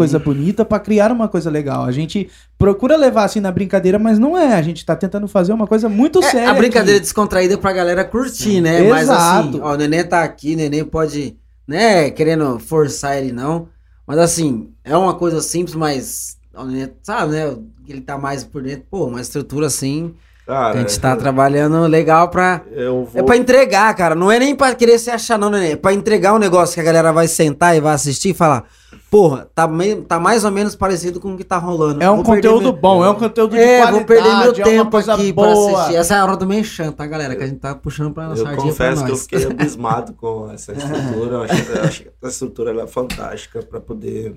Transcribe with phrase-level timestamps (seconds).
[0.00, 1.84] coisa bonita pra criar uma coisa legal.
[1.84, 4.54] A gente procura levar assim na brincadeira, mas não é.
[4.54, 6.50] A gente tá tentando fazer uma coisa muito É, séria.
[6.50, 7.00] a brincadeira aqui.
[7.04, 8.82] descontraída pra galera curtir, né?
[8.88, 9.60] Mas assim, Exato.
[9.62, 11.36] ó, o neném tá aqui, o neném pode,
[11.68, 13.68] né, querendo forçar ele não.
[14.06, 17.56] Mas assim, é uma coisa simples, mas o neném, sabe, né?
[17.86, 20.14] Ele tá mais por dentro, pô, uma estrutura assim.
[20.50, 22.62] Cara, a gente tá trabalhando legal pra.
[22.72, 23.20] eu vou...
[23.20, 24.14] É pra entregar, cara.
[24.16, 25.72] Não é nem pra querer se achar, não, neném.
[25.72, 28.64] É pra entregar um negócio que a galera vai sentar e vai assistir e falar.
[29.08, 32.02] Porra, tá, meio, tá mais ou menos parecido com o que tá rolando.
[32.02, 33.92] É um Vou conteúdo meu- bom, é um conteúdo de É, qualidade.
[33.92, 35.78] vou perder meu é tempo coisa aqui pra boa.
[35.82, 35.96] assistir.
[35.98, 37.34] Essa é a hora do Merchan, tá, galera?
[37.36, 40.50] Que a gente tá puxando pra Eu sardinha pra confesso que eu fiquei abismado com
[40.52, 41.36] essa estrutura.
[41.36, 44.34] Eu acho, eu acho que essa estrutura ela é fantástica para poder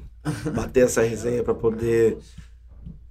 [0.53, 2.17] bater essa resenha, para poder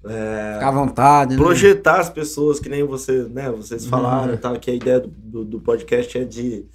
[0.04, 1.42] é, Ficar à vontade, né?
[1.42, 4.38] projetar as pessoas, que nem você, né, vocês falaram, Uhum.
[4.38, 6.66] tá, que a ideia do, do, do podcast é de,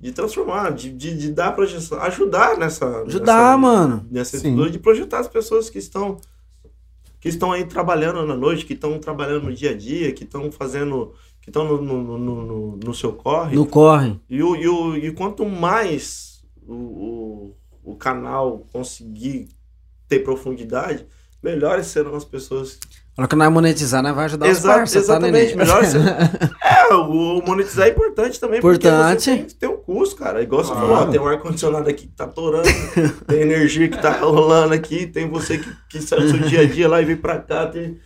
[0.00, 3.02] de transformar, de, de, de dar projeção, ajudar nessa.
[3.02, 4.06] Ajudar, nessa, mano.
[4.10, 6.18] Nessa estrutura, de projetar as pessoas que estão
[7.20, 10.50] que estão aí trabalhando na noite, que estão trabalhando no dia a dia, que estão
[10.50, 13.54] fazendo, que estão no, no, no, no, no seu corre.
[13.54, 14.18] No corre.
[14.28, 17.56] E, o, e, o, e quanto mais o, o,
[17.92, 19.46] o canal conseguir
[20.08, 21.06] ter profundidade,
[21.42, 22.78] melhores serão as pessoas.
[23.18, 25.56] Hora que nós monetizar, nós vai ajudar os Exa- parceiros, tá, exatamente, neném?
[25.56, 26.00] melhor ser-
[26.64, 29.12] É, o monetizar é importante também, Importante.
[29.14, 30.42] porque você tem que ter um custo, cara.
[30.42, 30.86] Igual você Claro.
[30.88, 32.66] falou, ó, tem um ar-condicionado aqui que tá torando,
[33.26, 36.66] tem energia que tá rolando aqui, tem você que, que sai do seu dia a
[36.66, 37.98] dia lá e vem pra cá, tem...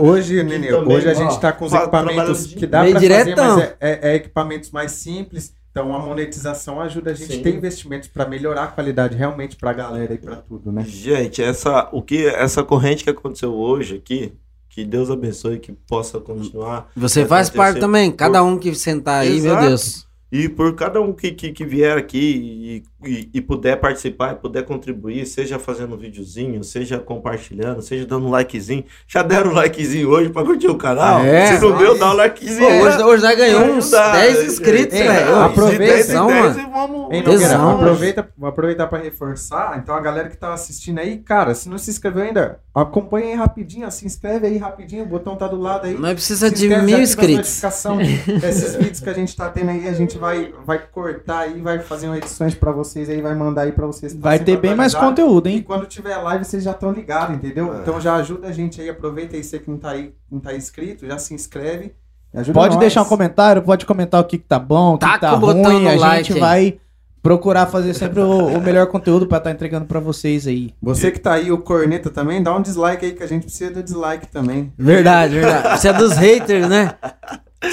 [0.00, 3.58] Hoje, Nenê, também, hoje a gente tá com os equipamentos que dá pra fazer, mas
[3.62, 5.54] é, é- é equipamentos mais simples.
[5.76, 7.40] Então a monetização ajuda a gente Sim.
[7.40, 10.82] a ter investimentos pra melhorar a qualidade realmente pra galera e pra tudo, né?
[10.86, 14.32] Gente, essa, o que, essa corrente que aconteceu hoje aqui,
[14.70, 16.90] que Deus abençoe, que possa continuar.
[16.96, 18.10] Você faz parte também.
[18.10, 19.66] Cada um que sentar aí, meu Exato.
[19.66, 20.05] Deus.
[20.30, 24.34] E por cada um que, que, que vier aqui e, e, e puder participar, e
[24.36, 28.84] puder contribuir, seja fazendo um videozinho, seja compartilhando, seja dando um likezinho.
[29.06, 31.20] Já deram um likezinho hoje pra curtir o canal?
[31.20, 31.56] É.
[31.56, 32.58] Se não deu, dá um likezinho.
[32.58, 35.36] Pô, hoje, hoje nós ganhamos uns ajudar, 10 né, inscritos, velho.
[35.36, 37.12] Aproveita, de 10 em Tesão, 10 e vamos.
[37.12, 37.76] Hein, Tesão, Nogueira, mano.
[37.76, 39.78] aproveita, vou aproveitar pra reforçar.
[39.80, 43.34] Então, a galera que tá assistindo aí, cara, se não se inscreveu ainda, acompanha aí
[43.34, 45.94] rapidinho, se inscreve aí rapidinho, o botão tá do lado aí.
[45.94, 47.36] Nós precisa Se de mil inscritos.
[47.36, 48.00] notificação.
[48.00, 51.78] Esses vídeos que a gente tá tendo aí, a gente vai, vai cortar aí, vai
[51.78, 54.14] fazer uma edições pra vocês aí, vai mandar aí pra vocês.
[54.14, 55.62] Vai sempre ter bem mais conteúdo, E hein?
[55.62, 57.74] quando tiver live, vocês já estão ligados, entendeu?
[57.74, 57.78] É.
[57.80, 60.54] Então já ajuda a gente aí, aproveita aí, você que não tá aí, não tá
[60.54, 61.94] inscrito, já se inscreve.
[62.34, 62.80] e ajuda Pode nós.
[62.80, 65.38] deixar um comentário, pode comentar o que, que tá bom, o que, que tá o
[65.38, 65.84] botão ruim.
[65.84, 66.78] no A like gente vai
[67.22, 70.72] procurar fazer sempre o, o melhor conteúdo pra estar entregando pra vocês aí.
[70.80, 73.72] Você que tá aí, o corneta também, dá um dislike aí, que a gente precisa
[73.72, 74.72] do dislike também.
[74.78, 75.80] Verdade, verdade.
[75.80, 76.94] Você é dos haters, né?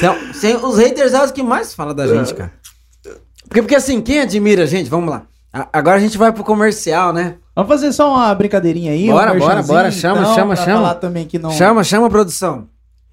[0.02, 2.52] É- você- os haters é os que mais falam da gente, cara.
[3.48, 5.24] Porque, porque assim, quem admira a gente, vamos lá.
[5.52, 7.36] A- Agora a gente vai pro comercial, né?
[7.56, 9.08] Vamos fazer só uma brincadeirinha aí.
[9.08, 9.92] Bora, um bora, bora.
[9.92, 10.78] Chama, então, chama, pra chama.
[10.78, 11.52] falar também que não...
[11.52, 12.68] Chama, chama a produção.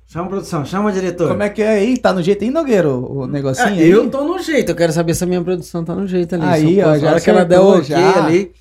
[0.09, 1.29] Chama a produção, chama o diretor.
[1.29, 1.97] Como é que é aí?
[1.99, 3.91] Tá no jeito aí, Nogueiro, o negocinho É, aí?
[3.91, 6.45] eu tô no jeito, eu quero saber se a minha produção tá no jeito ali.
[6.47, 8.25] Aí, ó, já na hora que ela der o ok acertou, já.
[8.27, 8.53] ali.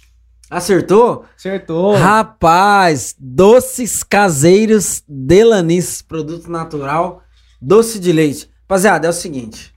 [0.52, 1.25] Acertou?
[1.38, 1.96] Acertou.
[1.96, 7.22] Rapaz, doces caseiros Delanis, produto natural,
[7.62, 8.50] doce de leite.
[8.62, 9.74] Rapaziada, é o seguinte.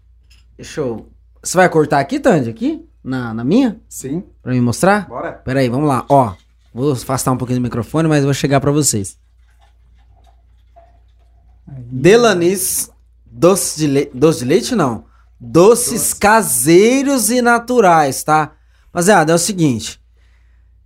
[0.56, 1.09] Deixa eu.
[1.43, 2.50] Você vai cortar aqui, Tandy?
[2.50, 2.87] Aqui?
[3.03, 3.81] Na, na minha?
[3.88, 5.09] Sim, Pra me mostrar?
[5.09, 5.32] bora.
[5.32, 6.04] Pera aí, vamos lá.
[6.09, 6.34] Ó,
[6.72, 9.19] vou afastar um pouquinho do microfone, mas vou chegar pra vocês.
[11.66, 12.91] Delanis,
[13.26, 14.10] doce de leite.
[14.14, 15.04] Doce de leite, não.
[15.41, 18.53] Doces caseiros e naturais, tá?
[18.87, 20.00] Rapaziada, é o seguinte.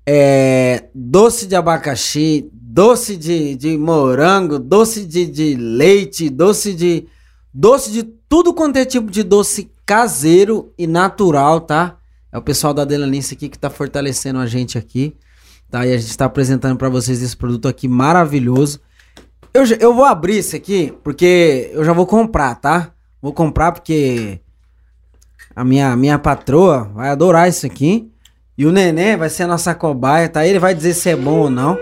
[0.07, 0.84] É.
[0.95, 7.07] Doce de abacaxi, doce de, de morango, doce de, de leite, doce de.
[7.53, 11.97] Doce de tudo quanto é tipo de doce caseiro e natural, tá?
[12.31, 15.17] É o pessoal da Delanice aqui que tá fortalecendo a gente aqui.
[15.71, 15.87] Tá?
[15.87, 18.79] E a gente tá apresentando pra vocês esse produto aqui maravilhoso.
[19.55, 22.93] Eu, eu vou abrir esse aqui porque eu já vou comprar, tá?
[23.23, 24.39] Vou comprar porque
[25.55, 28.13] a minha, minha patroa vai adorar isso aqui.
[28.59, 30.47] E o neném vai ser a nossa cobaia, tá?
[30.47, 31.79] Ele vai dizer se é bom ou não.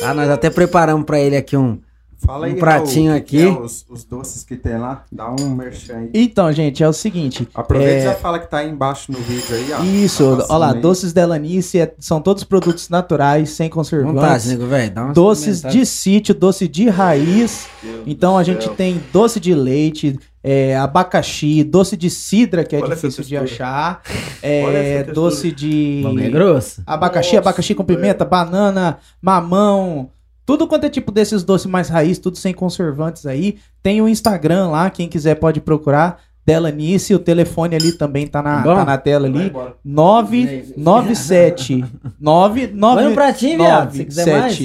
[0.00, 0.14] Tá?
[0.14, 1.78] Nós até preparamos pra ele aqui um.
[2.22, 3.48] Fala aí, Um pratinho Raul, o que que aqui.
[3.48, 6.10] é os, os doces que tem lá, dá um merchan aí.
[6.12, 7.48] Então, gente, é o seguinte.
[7.54, 9.82] Aproveita é, e já fala que tá aí embaixo no vídeo aí, ó.
[9.82, 10.80] Isso, Tá olha lá, aí.
[10.82, 14.20] doces Delanice é- são todos produtos naturais, sem conservantes.
[14.20, 14.92] Vontade, nego, velho.
[15.14, 17.66] Doces de sítio, doce de raiz.
[18.06, 22.94] Então a gente tem doce de leite, é, abacaxi, doce de cidra, que é Olha
[22.94, 24.00] difícil de achar.
[24.42, 26.02] É, doce de.
[26.18, 26.82] É grosso.
[26.86, 27.98] Abacaxi, Nossa, abacaxi com velho.
[27.98, 30.12] pimenta, banana, mamão.
[30.46, 33.58] Tudo quanto é tipo desses doces mais raiz, tudo sem conservantes aí.
[33.82, 36.22] Tem o Instagram lá, quem quiser pode procurar.
[36.44, 39.50] Delanice, o telefone ali também tá na, tá na tela Vai ali.
[39.50, 39.74] embora.
[39.84, 41.84] 997
[42.18, 44.58] 9 Põe um pratinho, viado, se quiser mais.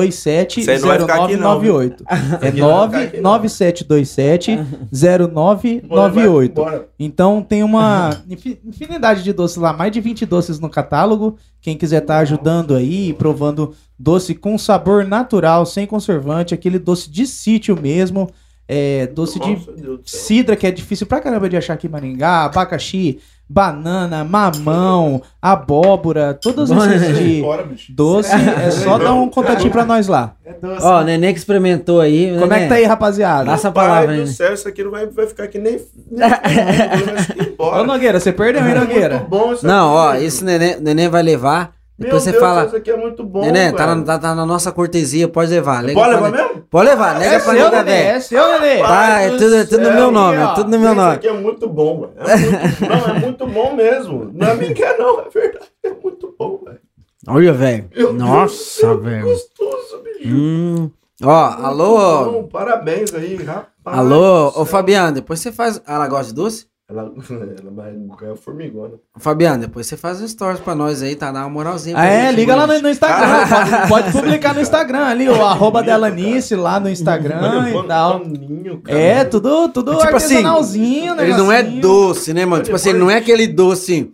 [0.00, 2.04] 27 Isso aí não vai ficar aqui, não, 0998.
[2.42, 3.22] É Aqui não vai ficar aqui, não.
[3.32, 4.58] 99727
[4.92, 6.84] 0998.
[6.98, 11.36] Então tem uma infi- infinidade de doces lá, mais de 20 doces no catálogo.
[11.60, 17.26] Quem quiser estar ajudando aí, provando doce com sabor natural, sem conservante, aquele doce de
[17.26, 18.30] sítio mesmo.
[18.66, 19.98] É, doce de Nossa, céu.
[20.06, 23.18] cidra, que é difícil pra caramba de achar aqui em Maringá, abacaxi,
[23.48, 28.30] banana, mamão, abóbora, todos esses de doce.
[28.34, 30.34] É só dar um contatinho pra nós lá.
[30.44, 30.84] É doce.
[30.84, 32.36] Ó, o Nenê que experimentou aí.
[32.38, 33.52] Como é que tá aí, rapaziada?
[33.52, 34.26] Essa Pai palavra do aí.
[34.26, 35.80] céu, isso aqui não vai, vai ficar aqui nem.
[36.10, 36.28] nem
[37.52, 37.82] embora.
[37.82, 39.16] Ô, Nogueira, você perdeu, hein, É Nogueira?
[39.18, 40.24] muito bom isso Não, ó, aqui.
[40.24, 41.72] esse Nenê, Nenê vai levar.
[41.96, 42.64] Meu Depois você Deus, fala.
[42.66, 43.40] Isso aqui é muito bom.
[43.42, 45.80] Nenê, tá na, tá- tá na nossa cortesia, pode levar.
[45.92, 46.62] Pode levar mesmo?
[46.68, 48.08] Pode levar, nega É pra nega, velho.
[48.08, 48.78] é seu, Nenê.
[48.82, 51.14] Tá, é do tudo, é tudo no meu nome, é tudo no meu Isso nome.
[51.14, 52.12] aqui é muito bom, velho.
[52.18, 54.30] É muito- não, é muito bom mesmo.
[54.34, 55.66] Não é mentira, não, é verdade.
[55.84, 56.80] É muito bom, velho.
[57.28, 57.88] Olha, velho.
[57.96, 59.22] Meu Nossa, velho.
[59.26, 60.34] Gostoso, bicho.
[60.34, 60.90] Hum.
[61.22, 62.24] Ó, Muito alô.
[62.24, 63.68] bom, Parabéns aí, rapaz.
[63.84, 64.64] Alô, ô.
[64.64, 65.80] Fabiano, depois você faz.
[65.86, 66.66] Ah, Ela gosta de doce?
[66.86, 67.10] Ela,
[67.58, 67.94] ela vai
[68.30, 68.94] é formigona.
[69.16, 71.32] Fabiano, depois você faz um stories pra nós aí, tá?
[71.32, 71.96] Dá uma moralzinha.
[71.96, 73.48] Ah, pra é, gente, liga lá no, no Instagram.
[73.48, 78.20] Pode, pode publicar no Instagram ali, o arroba Delanice lá no Instagram e tal.
[78.20, 78.98] paninho, cara.
[78.98, 82.62] É, tudo, tudo Tipo assim, artesanalzinho, Ele não é doce, né, mano?
[82.62, 84.12] Tipo assim, ele não é aquele doce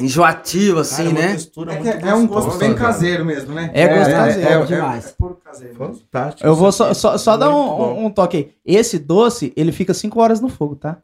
[0.00, 1.28] enjoativo, Cara, assim, é uma né?
[1.32, 2.92] textura É, é um gosto bem cara.
[2.92, 3.70] caseiro mesmo, né?
[3.72, 5.06] É gosto é, caseiro, É, é, demais.
[5.06, 5.74] É, puro caseiro.
[5.74, 6.46] Fantástico.
[6.46, 8.52] Eu vou isso só, só, só dar um, um, um toque aí.
[8.64, 10.98] Esse doce, ele fica 5 horas no fogo, tá?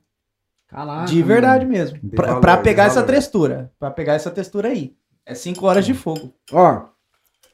[0.75, 1.05] Caraca.
[1.07, 1.99] De verdade mesmo.
[2.01, 3.71] Tem Pra, valor, pra pegar essa textura.
[3.79, 4.95] Pra pegar essa textura aí.
[5.25, 6.35] É 5 horas de fogo.
[6.53, 6.83] Ó,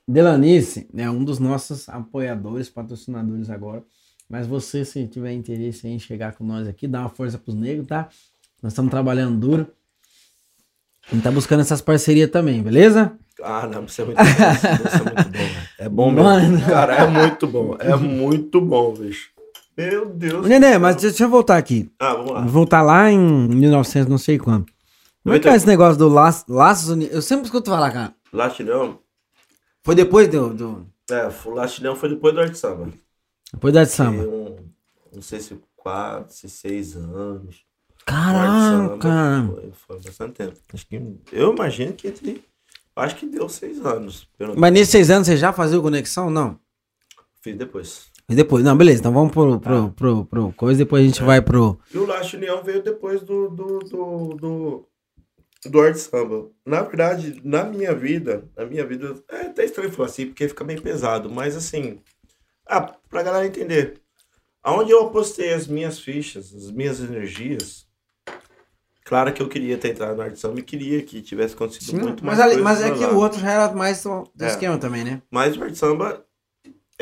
[0.09, 3.85] Delanice é um dos nossos apoiadores, patrocinadores agora.
[4.29, 7.87] Mas você, se tiver interesse em chegar com nós aqui, dá uma força pros negros,
[7.87, 8.09] tá?
[8.63, 9.67] Nós estamos trabalhando duro.
[11.11, 13.13] A gente tá buscando essas parcerias também, beleza?
[13.43, 14.23] Ah, não, isso é muito bom.
[14.23, 15.61] Isso é muito bom.
[15.81, 16.25] É bom mesmo.
[16.25, 16.61] Mano.
[16.67, 17.77] Cara, é muito bom.
[17.81, 19.30] É muito bom, bicho.
[19.81, 20.47] Meu Deus.
[20.47, 21.91] Nenê, mas deixa eu voltar aqui.
[21.99, 22.41] Ah, vamos lá.
[22.43, 24.67] Voltar lá em 1900, não sei quando.
[25.23, 27.15] Como é que é esse negócio do Laços Laços Unidos?
[27.15, 28.15] Eu sempre escuto falar, cara.
[28.31, 28.99] Lastilhão.
[29.83, 30.53] Foi depois do.
[30.53, 32.89] do É, o Lastilhão foi depois do Arte Samba.
[33.55, 34.23] depois de Tem samba.
[34.23, 34.57] um,
[35.15, 37.65] não sei se quatro, se seis anos.
[38.07, 39.47] Arte Caraca!
[39.51, 40.57] Foi, foi bastante tempo.
[40.75, 41.03] Acho que,
[41.33, 42.45] eu imagino que entre.
[42.97, 44.29] Acho que deu seis anos.
[44.59, 46.29] Mas nesses seis anos você já fazia conexão?
[46.29, 46.59] Não.
[47.41, 48.10] Fiz depois.
[48.31, 48.65] E depois?
[48.65, 49.01] Não, beleza.
[49.01, 49.93] Então vamos pro, pro, Tá.
[49.95, 51.79] pro, pro coisa, depois a gente vai pro.
[51.93, 54.89] E o Laste União veio depois do, do, do, do,
[55.67, 56.49] do Arte Samba.
[56.65, 60.63] Na verdade, na minha vida, na minha vida, é até estranho falar assim, porque fica
[60.65, 61.99] meio pesado, mas assim,
[62.69, 64.01] ah, pra galera entender,
[64.63, 67.85] aonde eu apostei as minhas fichas, as minhas energias,
[69.05, 72.25] claro que eu queria ter entrado no Arte Samba e queria que tivesse acontecido muito
[72.25, 74.47] mas, mais ali- mas é que o outro já era mais do, do É.
[74.47, 75.21] esquema também, né?
[75.31, 76.25] Mas o Arte Samba,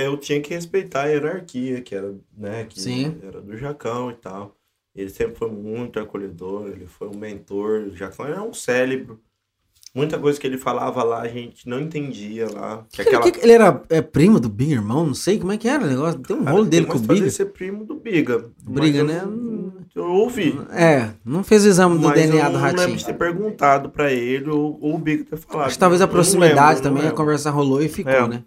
[0.04, 3.16] eu tinha que respeitar a hierarquia, que era, né, que Sim.
[3.26, 4.54] era do Jacão e tal.
[4.94, 7.82] Ele sempre foi muito acolhedor, ele foi um mentor.
[7.92, 9.20] O Jacão era um cérebro.
[9.94, 12.84] Muita coisa que ele falava lá, a gente não entendia lá.
[12.92, 15.06] Que Ele, que- ele era é, primo do Big Irmão?
[15.06, 16.20] Não sei como é que era o negócio.
[16.20, 17.30] Tem um Cara, rolo dele com o história Big.
[17.30, 18.44] de ser primo do Biga.
[18.62, 19.22] Briga, né?
[19.94, 20.60] Eu, ouvi.
[20.70, 22.96] É, não fez o exame do DNA do não lembro ratinho.
[22.98, 25.66] de ter perguntado pra ele ou, ou o Biga ter falado.
[25.66, 28.28] Acho que talvez a proximidade lembro, também, a conversa rolou e ficou, É.
[28.28, 28.44] né?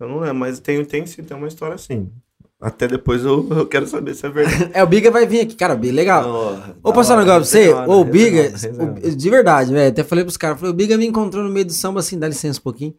[0.00, 2.08] Eu não lembro, mas tem, tem sim, tem uma história assim.
[2.60, 4.70] Até depois eu, eu quero saber se é verdade.
[4.74, 6.72] É, o Biga vai vir aqui, cara, bem legal.
[6.82, 8.52] Ô, passar um negócio pra você, ô, o Biga,
[9.04, 11.66] o- de verdade, velho, até falei pros caras, falei, o Biga me encontrou no meio
[11.66, 12.94] do samba assim, dá licença um pouquinho.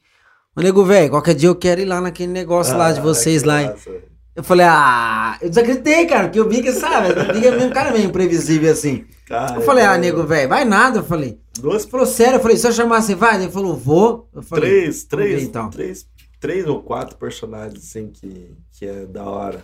[0.55, 3.43] Ô, nego, velho, qualquer dia eu quero ir lá naquele negócio lá de Ah, vocês
[3.43, 3.61] lá.
[3.63, 3.91] massa.
[4.35, 7.91] Eu falei, ah, eu desacreditei, cara, porque o Biga, sabe, o Biga é um cara
[7.91, 9.03] meio imprevisível assim.
[9.27, 11.37] Cara, Eu falei, ah, eu- nego, velho, vai nada, eu falei.
[11.59, 13.35] Duas, Ele falou, sério, eu falei, se eu chamar, você vai?
[13.41, 14.29] Ele falou, vou.
[14.33, 15.69] Eu falei, três, três, então.
[15.69, 16.07] três,
[16.39, 19.61] três ou quatro personagens assim que, que é da hora.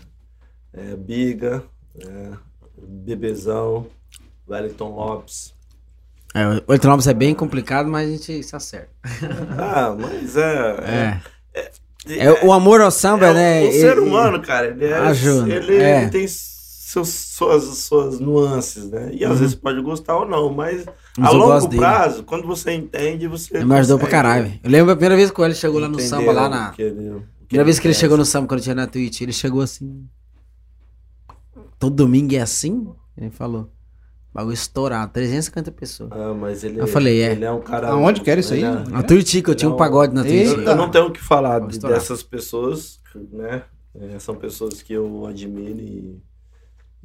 [0.73, 1.63] É Biga,
[1.97, 2.31] é,
[2.77, 3.87] Bebezão,
[4.47, 5.53] Wellington Lopes.
[6.33, 8.89] É, o oito nomes é bem complicado, mas a gente se acerta.
[9.57, 11.21] Ah, mas é.
[11.53, 11.71] É.
[12.07, 13.61] É, o amor ao samba, é, né?
[13.63, 16.01] O, o ser humano, cara, ele, é, Ajuda, ele, é.
[16.01, 16.27] ele tem
[16.95, 19.11] seus, suas, suas nuances, né?
[19.13, 19.37] E às Uhum.
[19.37, 20.85] vezes pode gostar ou não, mas,
[21.17, 21.81] Mas a longo gosto dele.
[21.81, 23.57] prazo, quando você entende, você.
[23.57, 24.51] Ele me ajudou pra caralho.
[24.63, 26.71] Eu lembro a primeira vez que ele chegou lá no samba, lá na.
[26.71, 28.87] que ele- o que Primeira vez que ele chegou no samba, quando eu tinha na
[28.87, 30.05] Twitch, ele chegou assim.
[31.77, 32.87] Todo domingo é assim?
[33.17, 33.69] Ele falou.
[34.33, 36.09] Bagulho estourado, 350 pessoas.
[36.11, 37.31] Ah, mas ele, Eu falei, é.
[37.31, 37.89] ele é um cara.
[37.89, 38.63] Aonde que era isso aí?
[38.63, 39.77] ele é- Na Twitch, que eu tinha um Não.
[39.77, 40.47] pagode na Twitch.
[40.47, 42.99] Eu, eu não tenho o que falar dessas pessoas,
[43.31, 43.63] né?
[43.97, 46.21] É, são pessoas que eu admiro e,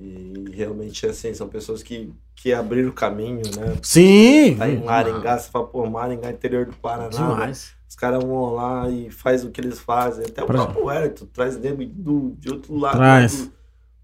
[0.01, 3.77] E realmente, assim, são pessoas que, que abriram o caminho, né?
[3.83, 4.57] Sim.
[4.57, 7.11] Tá em Maringá, você fala, pô, Maringá, interior do Paraná.
[7.11, 7.35] né?
[7.35, 7.75] Demais.
[7.87, 10.25] Os caras vão lá e faz o que eles fazem.
[10.25, 12.97] Até o próprio Wellington traz nego do, de outro lado.
[12.97, 13.47] Traz.
[13.47, 13.53] Do,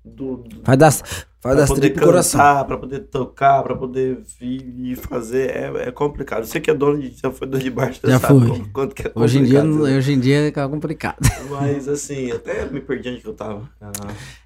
[0.07, 4.75] do, do, Faz das, faz pra das poder cantar, pra poder tocar, pra poder vir
[4.93, 5.51] e fazer.
[5.51, 6.45] É, é complicado.
[6.45, 7.11] Você que é dono de.
[7.21, 9.23] Já foi dono de bar, você Já sabe como- quanto que é complicado.
[9.25, 9.97] Hoje em dia, né?
[9.97, 11.17] hoje em dia é complicado.
[11.51, 13.69] Mas assim, até me perdi onde que eu tava.
[13.81, 13.91] Ah,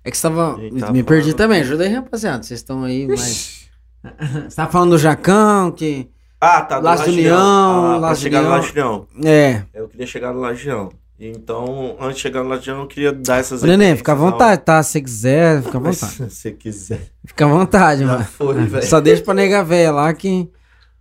[0.05, 0.57] É que você tava.
[0.57, 1.61] A gente tava me perdi falando- também.
[1.61, 2.43] Ajuda aí, rapaziada.
[2.43, 3.69] Vocês estão aí, mas.
[4.49, 6.09] Você tava falando do Jacão, que.
[6.41, 6.81] Ah, tá.
[6.81, 7.37] do Laço de Lajeão.
[7.37, 8.61] União, Ah, Laço chegar no União.
[8.63, 9.07] Lajeão.
[9.25, 9.63] É.
[9.75, 10.91] Eu queria chegar no Lajeão.
[11.21, 14.83] Então, antes de chegar no Lajeão, eu queria dar essas Neném, fica à vontade, tá?
[14.83, 16.13] Se você quiser, fica à vontade.
[16.17, 17.01] Se você quiser.
[17.27, 18.25] Fica à vontade, Já mano.
[18.25, 18.87] foi, velho.
[18.87, 20.49] Só deixa pra nega véia lá que.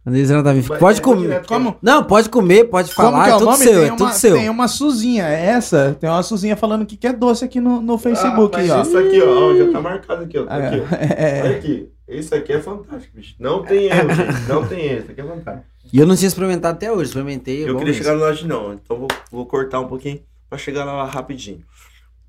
[0.04, 1.46] Tá Pode é comer.
[1.46, 1.76] Como?
[1.82, 3.28] Não, pode comer, pode falar.
[3.28, 3.58] é É, tudo nome?
[3.58, 4.36] seu, tem é uma, tudo seu.
[4.36, 5.96] Tem uma Suzinha, é essa?
[6.00, 8.82] Tem uma Suzinha falando que quer doce aqui no, no Facebook, ah, mas ó.
[8.82, 10.46] Isso aqui, ó, ó, já tá marcado aqui, ó.
[10.46, 10.96] Tá Ah, aqui, ó.
[10.96, 11.42] é.
[11.44, 11.90] Olha aqui.
[12.10, 13.36] Isso aqui é fantástico, bicho.
[13.40, 14.48] Não tem erro, gente.
[14.50, 15.02] Não tem erro.
[15.02, 15.68] Isso aqui é fantástico.
[15.94, 17.58] E eu não tinha experimentado até hoje, experimentei.
[17.64, 18.04] é Eu queria mesmo.
[18.04, 21.64] chegar no laje não, então vou, vou cortar um pouquinho pra chegar lá rapidinho.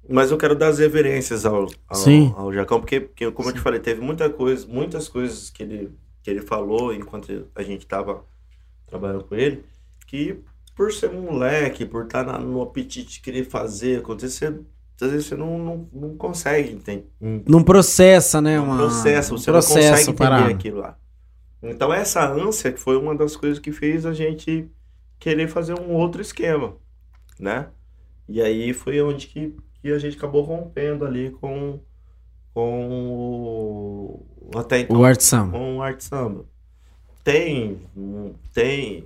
[0.09, 2.33] Mas eu quero dar as reverências ao, ao, Sim.
[2.37, 5.91] ao Jacão, porque, porque, como eu te falei, teve muita coisa, muitas coisas que ele,
[6.23, 8.25] que ele falou enquanto a gente tava
[8.87, 9.63] trabalhando com ele,
[10.07, 10.37] que
[10.75, 14.59] por ser um moleque, por estar na- no apetite de querer fazer acontecer,
[15.05, 17.07] às vezes você não, não, não consegue entender.
[17.21, 18.61] Não processa, né?
[18.61, 18.77] um Uma...
[18.77, 20.97] processo, um você não consegue entender aquilo lá.
[21.63, 24.71] Então essa ânsia foi uma das coisas que fez a gente
[25.19, 26.77] querer fazer um outro esquema,
[27.39, 27.69] né?
[28.29, 31.81] E aí foi onde que, que a gente acabou rompendo ali com
[32.53, 34.27] com o,
[34.59, 35.53] até então O Art Samba.
[35.59, 36.45] com o arte samba.
[37.23, 39.05] Tem, um- tem,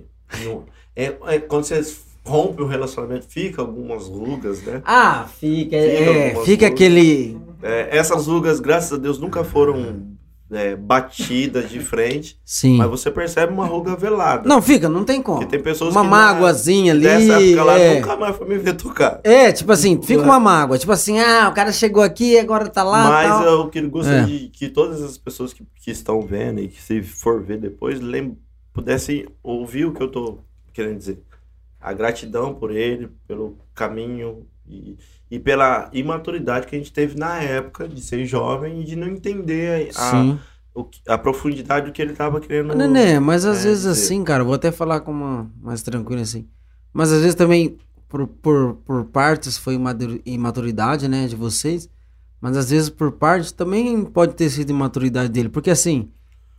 [0.95, 1.83] é, é quando você
[2.25, 4.81] rompe um relacionamento fica algumas rugas, né?
[4.85, 5.77] Ah, fica.
[5.77, 7.37] Fica É, fica aquele.
[7.61, 10.15] É, essas rugas, graças a Deus, nunca foram
[10.51, 12.77] é, batidas de frente, Sim.
[12.77, 14.47] mas você percebe uma ruga velada.
[14.47, 15.39] Não, fica, não tem como.
[15.39, 17.01] Porque tem pessoas Uma que mágoazinha ali.
[17.03, 17.95] dessa época lá é.
[17.95, 19.19] nunca mais foi me ver tocar.
[19.23, 20.77] É, tipo assim, fica uma mágoa.
[20.77, 23.09] Tipo assim, ah, o cara chegou aqui, agora tá lá.
[23.09, 23.43] mas tal.
[23.43, 24.25] eu que gostaria É.
[24.25, 27.99] de que todas as pessoas que, que estão vendo e que se for ver depois,
[27.99, 28.37] lem
[28.71, 30.39] pudessem ouvir o que eu tô
[30.73, 31.19] querendo dizer.
[31.85, 34.97] A gratidão por ele, pelo caminho e,
[35.29, 39.07] e pela imaturidade que a gente teve na época de ser jovem e de não
[39.07, 40.39] entender a, Sim.
[40.91, 42.67] que- a profundidade do que ele tava querendo.
[42.67, 44.05] Mas, Nenê, mas às é, vezes dizer.
[44.05, 46.47] assim, cara, vou até falar com uma mais tranquilo assim.
[46.93, 47.77] Mas às vezes também,
[48.07, 49.77] por, por, por partes, foi
[50.25, 51.89] imaturidade, né, de vocês.
[52.41, 55.49] Mas às vezes por parte também pode ter sido imaturidade dele.
[55.49, 56.11] Porque assim,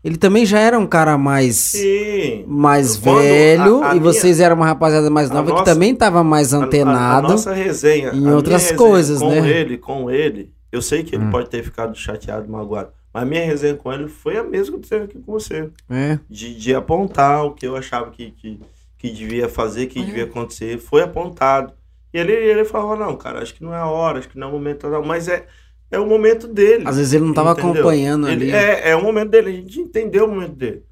[0.06, 2.44] ele também já era um cara mais, Sim.
[2.46, 3.82] mais Quando velho.
[3.82, 6.54] a- a e minha- vocês eram uma rapaziada mais nova nossa- que também tava mais
[6.54, 7.26] A- a- antenado.
[7.26, 8.10] A, nossa resenha.
[8.14, 9.48] em a outras coisas, com né?
[9.48, 10.52] ele, com ele.
[10.70, 11.30] Eu sei que ele Hum.
[11.30, 12.90] pode ter ficado chateado, magoado.
[13.12, 15.70] Mas minha resenha com ele foi a mesma que eu tenho aqui com você.
[15.88, 16.18] É.
[16.28, 18.60] De, de apontar o que eu achava que, que,
[18.98, 20.04] que devia fazer, que Uhum.
[20.04, 20.78] devia acontecer.
[20.78, 21.72] Foi apontado.
[22.12, 24.48] E ele, ele falou, não, cara, acho que não é a hora, acho que não
[24.48, 24.86] é o momento.
[24.88, 25.02] Não.
[25.02, 25.46] Mas é,
[25.90, 26.84] é o momento dele.
[26.86, 27.72] Às vezes ele não tava Entendeu?
[27.72, 28.52] acompanhando Ele- ali.
[28.52, 30.84] é, é o momento dele, a gente entendeu o momento dele.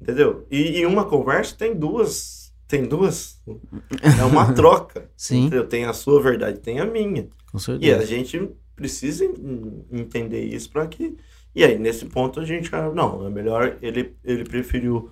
[0.00, 0.46] Entendeu?
[0.50, 2.52] E em uma conversa tem duas.
[2.68, 3.40] Tem duas.
[4.20, 5.10] É uma troca.
[5.16, 5.66] Sim, Entendeu?
[5.66, 7.28] Tem a sua verdade, tem a minha.
[7.50, 8.02] com E certeza.
[8.02, 11.16] a gente precisa en- entender isso para que.
[11.54, 12.74] E aí, nesse ponto, a gente.
[12.74, 13.76] ah, Não, é melhor.
[13.82, 15.10] Ele, ele preferiu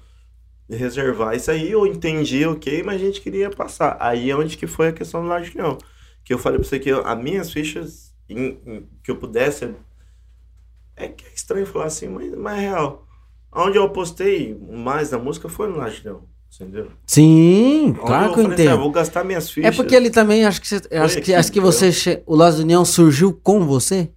[0.68, 1.70] reservar isso aí.
[1.70, 3.96] Eu entendi, ok, mas a gente queria passar.
[4.00, 5.76] Aí é onde que foi a questão do Larginão.
[6.24, 9.74] Que eu falei pra você que eu- as minhas fichas, em- em- que eu pudesse.
[10.96, 13.06] É que é estranho falar assim, mas, mas é real.
[13.52, 16.22] Onde eu apostei mais na música foi no Larginão.
[16.54, 16.90] Entendeu?
[17.06, 18.78] Sim, Onde claro eu que eu assim, ah, entendo.
[18.78, 19.76] vou gastar minhas É fichas.
[19.76, 21.92] porque ele também, acho que, você, acho que, aqui, acho que você.
[21.92, 24.10] che- O Laço de União surgiu com você?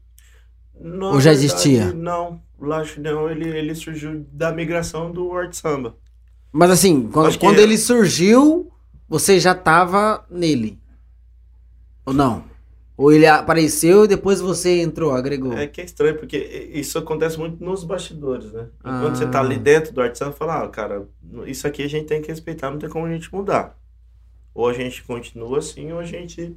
[0.80, 1.94] Na Ou já verdade, existia?
[1.94, 5.96] Não, o Lacho não, ele, ele surgiu da migração do Art Samba.
[6.52, 7.62] Mas assim, quando, quando é.
[7.62, 8.72] ele surgiu,
[9.08, 10.80] você já tava nele.
[12.06, 12.44] Ou não?
[12.96, 15.54] Ou ele apareceu e depois você entrou, agregou?
[15.54, 16.38] É que é estranho, porque
[16.74, 18.68] isso acontece muito nos bastidores, né?
[18.82, 19.16] Enquanto Ah.
[19.16, 21.08] você tá ali dentro do Art Samba, fala, ah, cara,
[21.48, 23.76] isso aqui a gente tem que respeitar, não tem como a gente mudar.
[24.54, 26.56] Ou a gente continua assim, ou a gente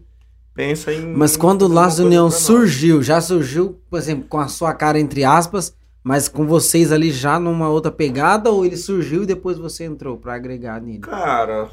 [0.54, 1.06] pensa em.
[1.14, 5.24] Mas quando o Laço União surgiu, já surgiu, por exemplo, com a sua cara entre
[5.24, 5.74] aspas,
[6.04, 10.18] mas com vocês ali já numa outra pegada, ou ele surgiu e depois você entrou
[10.18, 10.98] pra agregar nele?
[10.98, 11.70] Cara.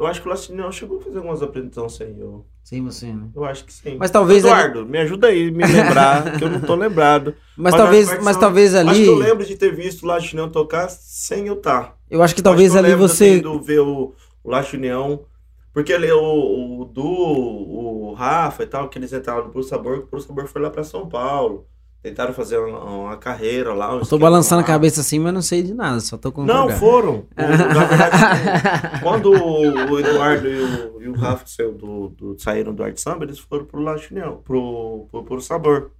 [0.00, 2.46] Eu acho que o União chegou a fazer algumas apresentações sem eu.
[2.64, 3.28] Sem você, né?
[3.36, 3.96] Eu acho que sim.
[3.98, 7.34] Mas talvez Eduardo, me ajuda aí a me lembrar, que eu não tô lembrado.
[7.54, 8.88] Mas, Mas talvez, mas talvez ali.
[8.88, 11.98] Acho que eu lembro de ter visto o Lacho tocar sem eu estar.
[12.10, 13.36] Eu acho que talvez Acho que eu ali você.
[13.36, 14.50] ido ver o, o
[15.70, 19.98] Porque ele, o, o Du, o Rafa e tal, que eles entraram no Puro Sabor,
[19.98, 21.66] o Puro Sabor foi lá pra São Paulo.
[22.02, 23.90] Tentaram fazer uma, uma carreira lá.
[23.90, 24.66] um Eu tô esquema balançando a lá.
[24.66, 26.78] cabeça assim, mas não sei de nada, só tô com Não, lugar.
[26.78, 27.14] foram.
[27.14, 27.26] O-
[27.74, 32.72] Na verdade, quando o o Eduardo e o, e o Rafa saiu do, do- saíram
[32.74, 35.90] do Arte Samba, eles foram pro La União, pro, pro, pro Sabor.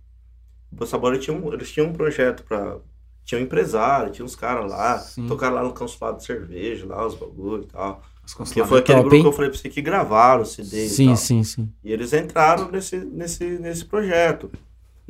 [0.79, 2.79] O Sabor eles tinham, eles tinham um projeto pra.
[3.23, 5.27] Tinha um empresário, tinha uns caras lá, Sim.
[5.29, 8.03] tocaram lá no consulado de cerveja, lá, os bagulho e tal.
[8.35, 9.23] Consulados foi é aquele top, grupo hein?
[9.23, 11.17] que eu falei pra você que gravaram o CD e Sim, tal.
[11.17, 11.69] sim, sim.
[11.85, 14.51] E eles entraram nesse, nesse, nesse projeto.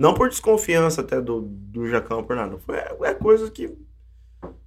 [0.01, 2.57] Não por desconfiança até do, do Jacão, por nada.
[2.59, 3.71] Foi, é coisa que,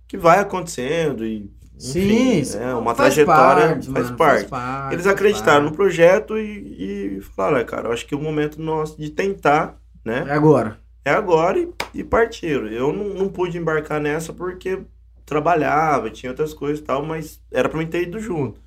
[0.07, 1.51] que vai acontecendo e.
[1.75, 4.45] Enfim, é uma faz trajetória parte, faz mano, parte.
[4.45, 5.75] parte, Eles faz acreditaram no parte.
[5.75, 10.23] projeto e, e falaram, "Ah, cara, eu acho que o momento nosso de tentar, né?
[10.27, 10.79] É agora.
[11.03, 12.67] É agora e, e partiram.
[12.67, 14.83] Eu não, não pude embarcar nessa porque
[15.25, 18.61] trabalhava, tinha outras coisas e tal, mas era pra mim ter ido junto.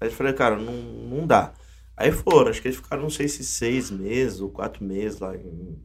[0.00, 1.52] Aí eu falei, cara, não, não dá.
[1.98, 5.36] Aí foram, acho que eles ficaram, não sei se seis meses ou quatro meses lá
[5.36, 5.76] em,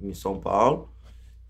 [0.00, 0.90] em, São Paulo.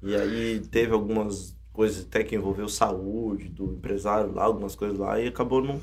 [0.02, 5.20] E aí teve algumas coisas até que envolveu saúde do empresário lá, algumas coisas lá,
[5.20, 5.80] e acabou não,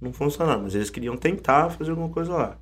[0.00, 0.62] não funcionando.
[0.62, 2.58] Mas eles queriam tentar fazer alguma coisa lá.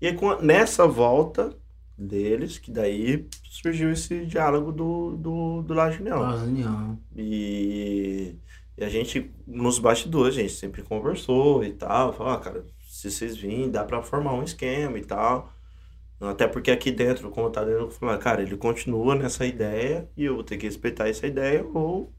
[0.00, 1.52] E aí, com nessa volta
[1.98, 6.20] deles, que daí surgiu esse diálogo do, do, do La União.
[6.20, 6.96] Nossa, União.
[7.16, 8.36] E,
[8.78, 12.12] e a gente, nos bastidores, a gente sempre conversou e tal.
[12.12, 12.64] Falou, ah, cara,
[13.00, 15.52] se vocês virem, dá pra formar um esquema e tal.
[16.20, 20.24] Até porque aqui dentro, como tá dentro, eu falei, cara, ele continua nessa ideia e
[20.24, 22.10] eu vou ter que respeitar essa ideia ou,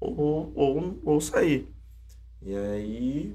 [0.00, 1.68] ou, ou, ou sair.
[2.42, 3.34] E aí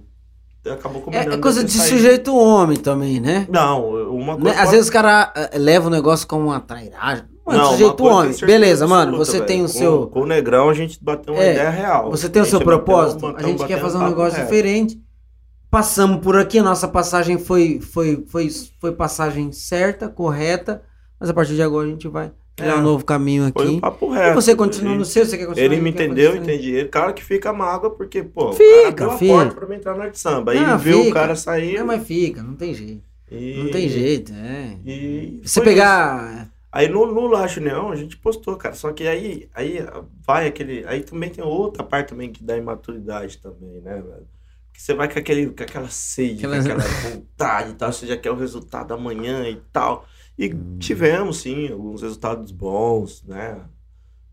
[0.68, 1.34] acabou É, combinando.
[1.36, 1.96] é coisa ter de saído.
[1.98, 3.46] sujeito homem também, né?
[3.48, 4.42] Não, uma Né?
[4.42, 4.62] coisa.
[4.62, 7.26] Às vezes os caras levam o negócio como uma trairagem.
[7.46, 8.36] Mano, Não, sujeito coisa homem.
[8.42, 9.18] é Beleza, mano.
[9.18, 9.46] Você velho.
[9.46, 10.08] tem o seu.
[10.08, 12.10] Com o Negrão a gente bateu uma É, ideia real.
[12.10, 13.22] Você tem o seu bateu- propósito.
[13.22, 14.50] bateu- A gente quer fazer um negócio reto.
[14.52, 15.00] diferente.
[15.80, 18.48] Passamos por aqui, a nossa passagem foi, foi, foi,
[18.80, 20.82] foi passagem certa, correta.
[21.20, 22.76] Mas a partir de agora a gente vai criar É.
[22.78, 23.82] um novo caminho Foi um aqui.
[23.82, 24.36] papo E reto.
[24.42, 26.88] você continua Ele- no seu, você quer continuar Ele me entendeu, entendi ele.
[26.88, 29.34] Claro que fica mágoa, porque, pô, Fica, o cara abriu a fica.
[29.34, 30.54] porta pra mim entrar no arte samba.
[30.54, 31.10] Aí Não, viu fica.
[31.10, 31.78] o cara sair.
[31.80, 33.04] Não, mas fica, não tem jeito.
[33.30, 33.62] e...
[33.62, 34.78] Não tem jeito, é.
[34.86, 36.38] E Você pegar.
[36.44, 36.52] isso.
[36.72, 38.76] Aí no, no Lacho Neon a gente postou, cara.
[38.76, 39.80] Só que aí, aí
[40.26, 40.86] vai aquele.
[40.88, 44.26] Aí também tem outra parte também que dá imaturidade também, né, velho?
[44.76, 47.92] Que você vai com, aquele, com aquela sede, Aquela- com aquela vontade e tal.
[47.94, 50.06] Você já quer o resultado amanhã e tal.
[50.38, 50.78] E Hum.
[50.80, 53.58] tivemos, sim, alguns resultados bons, né?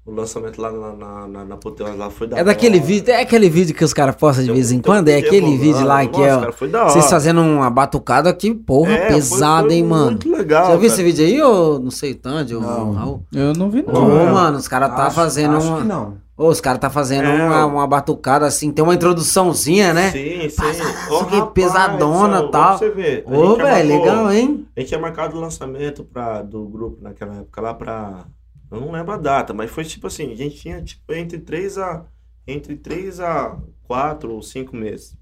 [0.04, 1.58] O lançamento lá na, na, na, na
[1.96, 2.84] lá foi da É daquele hora.
[2.86, 5.42] vídeo, é aquele vídeo que os caras postam de Tem vez em quando, é aquele
[5.46, 5.62] rolando.
[5.62, 6.40] vídeo lá que Nossa, é.
[6.40, 7.10] cara, foi da Vocês hora.
[7.10, 10.06] fazendo uma batucada aqui, porra, É, foi- pesado, foi hein, mano.
[10.10, 10.66] Muito legal.
[10.72, 11.78] Já viu esse vídeo aí, ô?
[11.78, 12.90] Não sei tanto, Não.
[12.94, 13.24] Raul?
[13.32, 13.92] Eu não vi, não.
[14.32, 15.78] mano, os caras tá fazendo acho uma.
[15.82, 16.18] que não.
[16.36, 17.44] Ô, os caras tá fazendo É.
[17.46, 20.10] uma, uma batucada assim, tem uma introduçãozinha, né?
[20.10, 20.56] Sim, sim.
[20.56, 22.78] Passa, Ô, que rapaz, pesadona e tal.
[22.78, 23.24] Você ver.
[23.26, 24.66] Ô, já velho, legal, hein?
[24.74, 28.24] A gente tinha marcado o lançamento pra, do grupo naquela época lá pra.
[28.70, 31.76] Eu não lembro a data, mas foi tipo assim, a gente tinha tipo entre 3
[31.78, 32.04] a.
[32.46, 35.16] Entre 3 a 4 ou 5 meses.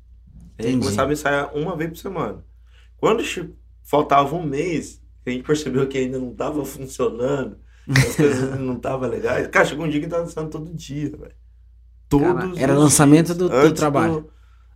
[0.59, 0.85] A gente Entendi.
[0.85, 2.45] começava a ensaiar uma vez por semana.
[2.97, 3.23] Quando
[3.83, 7.59] faltava um mês, a gente percebeu que ainda não tava funcionando,
[7.93, 9.47] as coisas não estavam legais.
[9.49, 11.33] Cara, chegou um dia que tava ensaiando todo dia, velho.
[12.09, 14.29] Todos Cara, era os lançamento dias, do- do trabalho.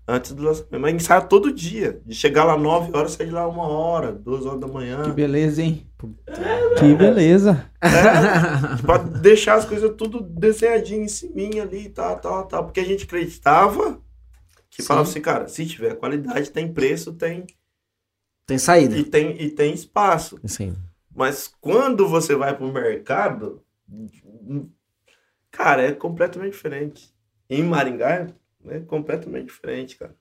[0.06, 0.78] antes do lançamento.
[0.80, 2.00] Mas ensaia todo dia.
[2.06, 5.02] De chegar lá 9 horas, sair de lá uma hora, 2 horas da manhã.
[5.02, 5.86] Que beleza, hein?
[6.78, 7.68] Que beleza.
[7.80, 12.64] É, pra deixar as coisas tudo desenhadinho em cima ali, tal, tal, tal.
[12.64, 13.98] Porque a gente acreditava
[14.70, 14.86] que Sim.
[14.88, 17.46] falava assim, cara, se tiver qualidade, tem preço, tem
[18.46, 18.96] Tem saída.
[18.98, 20.36] e tem, e tem espaço.
[20.38, 20.76] Tem saída.
[21.14, 23.62] Mas quando você vai pro mercado,
[25.50, 27.14] cara, é completamente diferente.
[27.48, 28.26] Em Maringá
[28.68, 30.14] é completamente diferente, cara.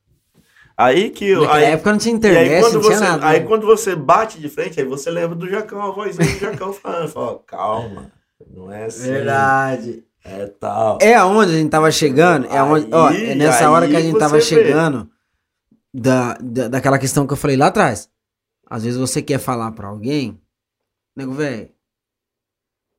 [0.76, 1.42] Aí que eu.
[1.42, 3.28] Naquela Aí, época não tinha internet, aí, quando não tinha você, nada.
[3.28, 3.46] aí né?
[3.46, 7.10] quando você bate de frente, aí você lembra do Jacão, a vozinha do Jacão falando.
[7.10, 8.12] Fala, ó, calma,
[8.48, 9.12] não é assim.
[9.12, 10.04] Verdade.
[10.26, 10.98] É tal.
[11.02, 14.18] É aonde a gente tava chegando, é aonde, ó, é nessa hora que a gente
[14.18, 14.42] tava vê.
[14.42, 15.10] chegando
[15.94, 18.10] da, da, daquela questão que eu falei lá atrás.
[18.70, 20.40] Às vezes você quer falar pra alguém,
[21.16, 21.70] nego, velho,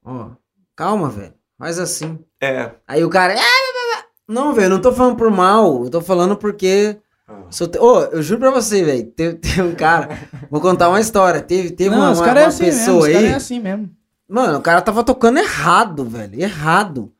[0.05, 0.31] ó,
[0.77, 2.18] calma, velho, faz assim.
[2.40, 2.70] É.
[2.87, 5.85] Aí o cara, "Ah, blá, blá, blá." não, velho, eu não tô falando por mal,
[5.85, 6.98] eu tô falando porque.
[7.27, 10.09] Ah, se eu te- Ô, eu juro pra você, velho, teve, teve um cara,
[10.50, 12.79] vou contar uma história, teve, teve não, uma, os uma, é uma assim mesmo.
[12.81, 13.27] pessoa Os caras aí.
[13.27, 13.90] é assim mesmo.
[14.29, 16.40] Mano, o cara tava tocando errado, velho.
[16.40, 17.12] Errado.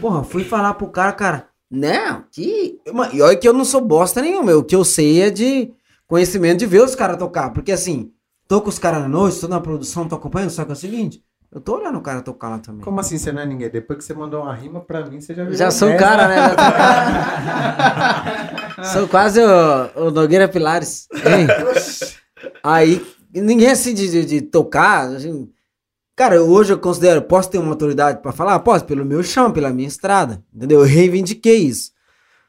[0.00, 1.48] Porra, fui falar pro cara, cara.
[1.70, 2.80] Não, que.
[2.92, 4.52] Mano, E olha que eu não sou bosta nenhuma.
[4.56, 5.72] O que eu sei é de
[6.06, 7.50] conhecimento de ver os caras tocar.
[7.52, 8.10] Porque assim,
[8.48, 10.76] tô com os caras na noite, tô na produção, tô acompanhando, só que é o
[10.76, 11.22] seguinte.
[11.54, 12.80] Eu tô olhando o cara tocar lá também.
[12.80, 13.70] Como assim você não é ninguém?
[13.70, 16.26] Depois que você mandou uma rima pra mim, você já virou Já sou o cara,
[16.26, 16.48] né?
[18.74, 18.88] Cara.
[18.92, 21.06] sou quase o, o Nogueira Pilares.
[21.14, 21.46] Hein?
[22.60, 25.10] Aí, ninguém assim de, de, de tocar.
[25.10, 25.48] assim,
[26.16, 28.58] cara, hoje eu considero, posso ter uma autoridade pra falar?
[28.58, 30.42] Posso, pelo meu chão, pela minha estrada.
[30.52, 30.80] Entendeu?
[30.80, 31.92] Eu reivindiquei isso.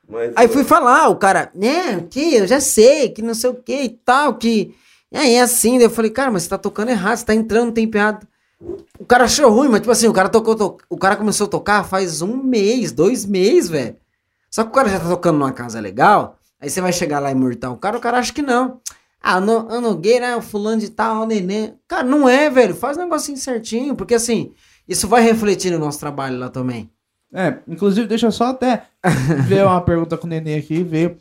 [0.10, 3.56] Mas, Aí fui falar, o cara, né, que eu já sei, que não sei o
[3.56, 4.74] que e tal, que
[5.12, 5.78] é, é assim.
[5.78, 8.28] Eu falei, cara, mas você tá tocando errado, você tá entrando tempo errado.
[9.00, 11.50] O cara achou ruim, mas tipo assim, o cara tocou, to- o cara começou a
[11.50, 13.96] tocar faz um mês, dois meses, velho.
[14.50, 17.30] Só que o cara já tá tocando numa casa legal, aí você vai chegar lá
[17.32, 18.80] e mortar o cara, o cara acha que não.
[19.22, 21.74] Ah, no, a Nogueira, o fulano de tal, o neném.
[21.88, 24.54] Cara, não é, velho, faz um negocinho certinho, porque assim,
[24.88, 26.90] isso vai refletir no nosso trabalho lá também.
[27.34, 28.84] É, inclusive, deixa eu só até
[29.48, 31.18] ver uma pergunta com o Nenê aqui, ver.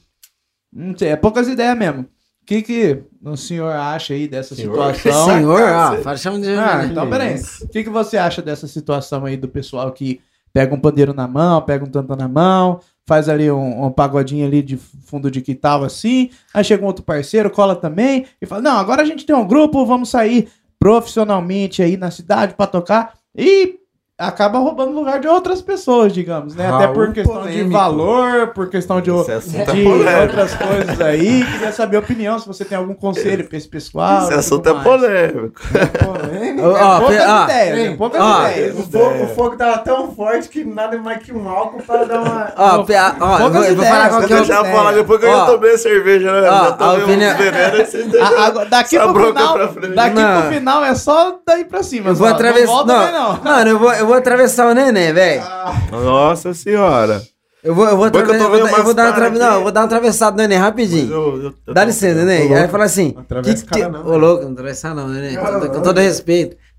[0.72, 2.06] Não sei, é poucas ideias mesmo.
[2.44, 4.94] O que, que o senhor acha aí dessa Senhor?
[4.94, 5.24] situação?
[5.33, 6.50] Senhor, ó, fala, chama de...
[6.50, 7.40] Ah, então peraí.
[7.62, 10.20] O que, que você acha dessa situação aí do pessoal que
[10.52, 14.46] pega um pandeiro na mão, pega um tanta na mão, faz ali um, um pagodinho
[14.46, 18.61] ali de fundo de quintal assim, aí chega um outro parceiro, cola também, e fala,
[18.61, 23.14] não, agora a gente tem um grupo, vamos sair profissionalmente aí na cidade pra tocar,
[23.35, 23.78] e
[24.26, 26.68] acaba roubando lugar de outras pessoas, digamos, né?
[26.70, 27.70] Até por Raul questão de polêmico.
[27.70, 30.20] valor, por questão de, é de polêmico.
[30.22, 31.44] outras coisas aí.
[31.44, 34.24] Queria saber a opinião, se você tem algum conselho pra esse pessoal.
[34.24, 35.60] Esse assunto é polêmico.
[36.04, 36.68] Polêmica.
[36.68, 37.90] Ó, ó, poucas ideias, hein?
[37.90, 37.96] né?
[37.96, 38.78] poucas ideias.
[38.78, 42.20] O fogo, o fogo tava tão forte que nada mais que um álcool para dar
[42.22, 42.52] uma.
[42.56, 44.38] Ó, pe- ó, eu vou, eu vou falar qual Vou que é o...
[44.40, 44.74] deixar ideia.
[44.76, 45.37] falar depois que eu Ó.
[45.37, 46.42] já tomei a cerveja, né?
[46.42, 49.58] Já tomei opinião- uns venenos, vocês A- agora, daqui pro final,
[49.94, 50.40] daqui Não.
[50.42, 52.10] pro final é só daí pra cima.
[52.10, 52.84] Eu vou atravessar...
[52.84, 55.42] Não Não, eu vou, eu vou atravessar o neném, velho.
[55.90, 57.22] Nossa senhora.
[57.62, 59.31] Eu vou, eu vou, eu eu eu vou dar uma tra...
[59.31, 61.11] Não, eu vou dar uma atravessada no neném rapidinho.
[61.11, 62.55] eu- eu- eu Dá tô- licença, neném.
[62.55, 63.12] Aí fala assim...
[63.14, 63.90] Não atravessa que, cara, que...
[63.90, 64.16] não, Ô, né?
[64.18, 65.37] louco, não atravessar não, neném.
[65.37, 66.57] Com, to- com todo respeito.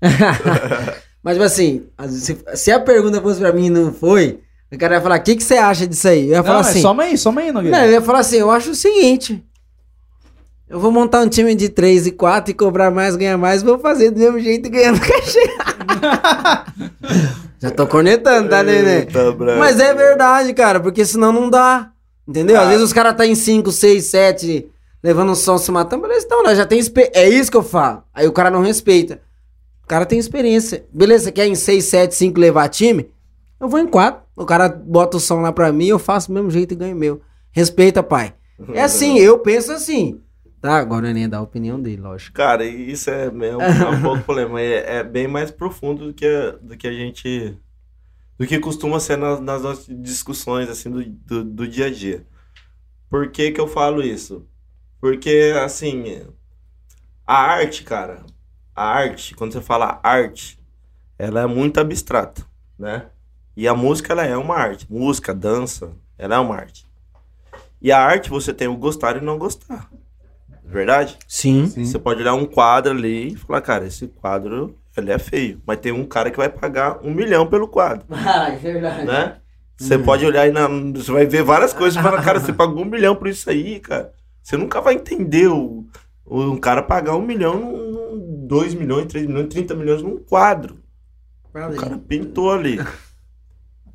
[1.24, 4.38] Mas, tipo assim, se, se a pergunta fosse pra mim e não foi,
[4.72, 6.26] o cara ia falar, o que, que você acha disso aí?
[6.26, 6.80] Eu ia Não, falar é assim...
[6.82, 7.76] soma aí, soma aí, Nogueira.
[7.78, 9.42] Não, eu ia falar assim, eu acho o seguinte.
[10.68, 13.78] Eu vou montar um time de 3 e 4 e cobrar mais, ganhar mais, vou
[13.78, 15.38] fazer do mesmo jeito ganhando cachê.
[17.58, 18.98] Já tô cornetando, tá, neném?
[18.98, 19.32] Eita.
[19.58, 21.92] Mas é verdade, cara, porque senão não dá.
[22.26, 22.60] Entendeu?
[22.60, 24.68] Às vezes os caras tá em 5, 6, 7,
[25.02, 26.54] levando o som, se matando, beleza, então?
[26.54, 27.20] Já tem experiência.
[27.20, 28.02] É isso que eu falo.
[28.12, 29.20] Aí o cara não respeita.
[29.84, 30.84] O cara tem experiência.
[30.92, 33.08] Beleza, quer em 6, 7, 5 levar time?
[33.60, 34.20] Eu vou em 4.
[34.34, 36.96] O cara bota o som lá pra mim, eu faço do mesmo jeito e ganho
[36.96, 37.20] meu.
[37.52, 38.34] Respeita, pai.
[38.74, 40.20] É assim, eu penso assim.
[40.66, 42.36] Tá, agora o Neném dá a opinião dele, lógico.
[42.36, 44.60] Cara, isso é, meio- é um pouco problema.
[44.60, 47.56] É, é bem mais profundo do que, a- do que a gente.
[48.38, 52.26] do que costuma ser nas, nas nossas discussões, assim, do, do, do dia a dia.
[53.10, 54.46] Por que que eu falo isso?
[55.00, 56.26] Porque, assim,
[57.26, 58.24] a arte, cara,
[58.74, 60.58] a arte, quando você fala arte,
[61.18, 62.46] ela é muito abstrata,
[62.78, 63.10] né?
[63.56, 64.86] E a música, ela é uma arte.
[64.90, 66.86] Música, dança, ela é uma arte.
[67.80, 69.90] E a arte, você tem o gostar e não gostar.
[70.66, 71.16] Verdade?
[71.28, 71.66] Sim.
[71.66, 71.84] Sim.
[71.84, 75.60] Você pode olhar um quadro ali e falar, cara, esse quadro ele é feio.
[75.66, 79.04] Mas tem um cara que vai pagar um milhão pelo quadro, Ah, é verdade.
[79.04, 79.36] né?
[79.78, 80.66] Você pode olhar aí na.
[80.94, 83.78] Você vai ver várias coisas e falar, cara, você pagou um milhão por isso aí,
[83.78, 84.12] cara.
[84.42, 85.86] Você nunca vai entender o,
[86.24, 90.16] o um cara pagar um milhão, num, num- dois milhões, três milhões, trinta milhões num
[90.18, 90.78] quadro.
[91.52, 92.78] O cara pintou ali.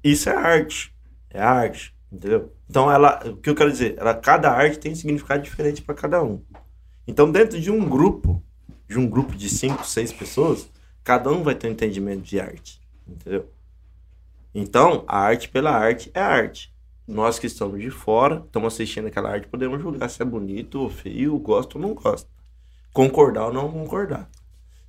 [0.04, 0.94] Isso é arte.
[1.30, 2.54] É arte, entendeu?
[2.70, 5.96] Então ela, o que eu quero dizer, ela, cada arte tem um significado diferente para
[5.96, 6.42] cada um.
[7.08, 8.42] Então dentro de um grupo,
[8.88, 10.70] de um grupo de cinco, seis pessoas,
[11.04, 13.50] cada um vai ter um entendimento de arte, entendeu?
[14.54, 16.72] Então a arte pela arte é arte.
[17.08, 20.90] Nós que estamos de fora, estamos assistindo aquela arte, podemos julgar se é bonito ou
[20.90, 22.30] feio, gosto ou não gosto.
[22.94, 24.30] Concordar ou não concordar.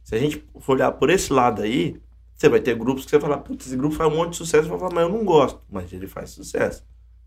[0.05, 2.01] Se a gente for olhar por esse lado aí,
[2.35, 4.37] você vai ter grupos que você vai falar, putz, esse grupo faz um monte de
[4.37, 5.61] sucesso, vai falar, mas eu não gosto.
[5.71, 6.85] Mas ele faz sucesso.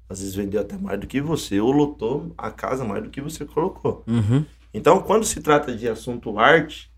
[0.09, 3.21] Às vezes vendeu até mais do que você, ou lotou a casa mais do que
[3.21, 4.03] você colocou.
[4.07, 4.45] Uhum.
[4.75, 6.91] Então, quando se trata de assunto arte,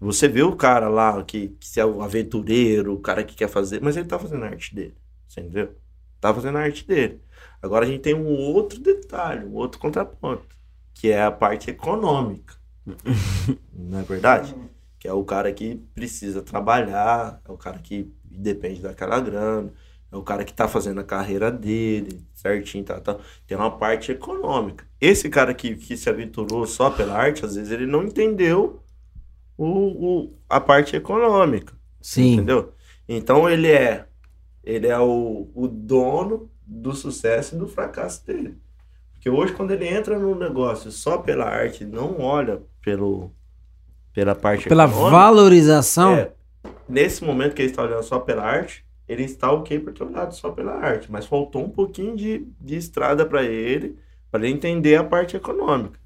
[0.00, 3.82] você vê o cara lá que, que é o aventureiro, o cara que quer fazer,
[3.82, 4.96] mas ele tá fazendo a arte dele.
[5.28, 5.76] Você entendeu?
[6.18, 7.20] Tá fazendo a arte dele.
[7.60, 10.56] Agora a gente tem um outro detalhe, um outro contraponto,
[10.94, 12.54] que é a parte econômica.
[13.74, 14.56] Não é verdade?
[14.98, 19.70] Que é o cara que precisa trabalhar, é o cara que depende daquela grana,
[20.16, 23.16] é o cara que tá fazendo a carreira dele, certinho, tá, tá.
[23.46, 24.86] Tem uma parte econômica.
[25.00, 28.82] Esse cara que, que se aventurou só pela arte, às vezes ele não entendeu
[29.56, 29.66] o,
[30.24, 31.74] o- a parte econômica.
[32.00, 32.34] Sim.
[32.34, 32.72] Entendeu?
[33.08, 34.06] Então ele é
[34.64, 38.58] ele é o, o dono do sucesso e do fracasso dele.
[39.12, 43.32] Porque hoje quando ele entra no negócio só pela arte, não olha pelo
[44.12, 46.14] pela parte Pela econômica, valorização.
[46.14, 46.32] é,
[46.88, 50.34] nesse momento que ele está olhando só pela arte, ele está ok por ter olhado
[50.34, 53.96] só pela arte, mas faltou um pouquinho de, de estrada para ele,
[54.30, 55.98] para ele entender a parte econômica.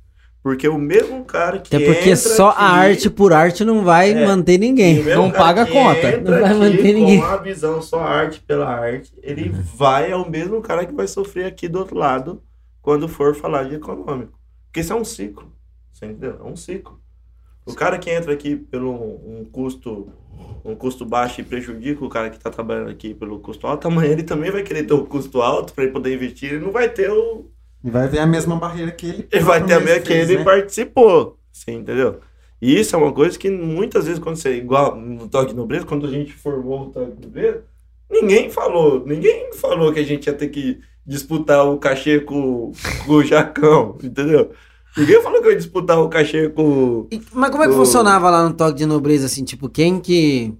[0.43, 4.13] Porque o mesmo cara que Até porque só a aqui- arte por arte não vai
[4.13, 4.27] É.
[4.27, 5.03] manter ninguém.
[5.05, 6.17] Não paga que conta.
[6.19, 7.21] Não vai manter ninguém.
[7.21, 11.07] Com a visão só arte pela arte, ele vai é o mesmo cara que vai
[11.07, 12.43] sofrer aqui do outro lado
[12.81, 14.39] quando for falar de econômico.
[14.67, 15.53] Porque isso é um ciclo.
[15.93, 16.39] Você entendeu?
[16.43, 17.00] É um ciclo.
[17.71, 20.13] O cara que entra aqui pelo um custo
[20.65, 24.13] um custo baixo e prejudica o cara que está trabalhando aqui pelo custo alto, amanhã
[24.13, 26.89] ele também vai querer ter o custo alto para ele poder investir, ele não vai
[26.89, 27.51] ter o
[27.83, 29.29] E vai ver a mesma barreira que ele.
[29.33, 30.45] ele vai ter a mesma que ele né?
[30.45, 31.39] participou.
[31.53, 32.21] Você entendeu?
[32.61, 36.07] E isso é uma coisa que muitas vezes, quando você, igual no Toque Nobreza, quando
[36.07, 37.65] a gente formou o Toque Nobreza,
[38.11, 42.73] ninguém falou, ninguém falou que a gente ia ter que disputar o cachê com,
[43.07, 44.53] com o Jacão, entendeu?
[44.97, 47.07] Ninguém falou que eu ia disputar o cachê com.
[47.11, 50.53] E- mas como é que funcionava lá no toque de nobreza, assim, tipo, quem que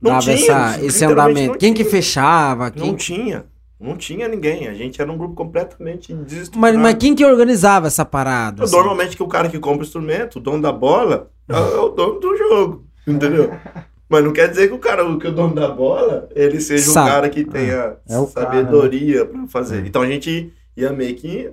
[0.00, 1.52] Não dava tinha, essa, esse andamento?
[1.52, 1.90] não Quem que tinha.
[1.90, 2.64] fechava?
[2.66, 2.94] Não Quem...
[2.96, 3.44] tinha.
[3.78, 4.68] Não tinha ninguém.
[4.68, 6.78] A gente era um grupo completamente Mas, desestruturado.
[6.78, 8.64] mas quem que organizava essa parada?
[8.64, 8.74] assim?
[8.74, 11.90] Normalmente que o cara que compra o instrumento, o dono da bola, é é o
[11.90, 13.52] dono do jogo, entendeu?
[14.08, 17.10] Mas não quer dizer que o cara, que o dono da bola, ele seja Sabe.
[17.10, 19.84] o cara que tenha É o cara, sabedoria pra fazer.
[19.84, 21.50] Então a gente ia meio que,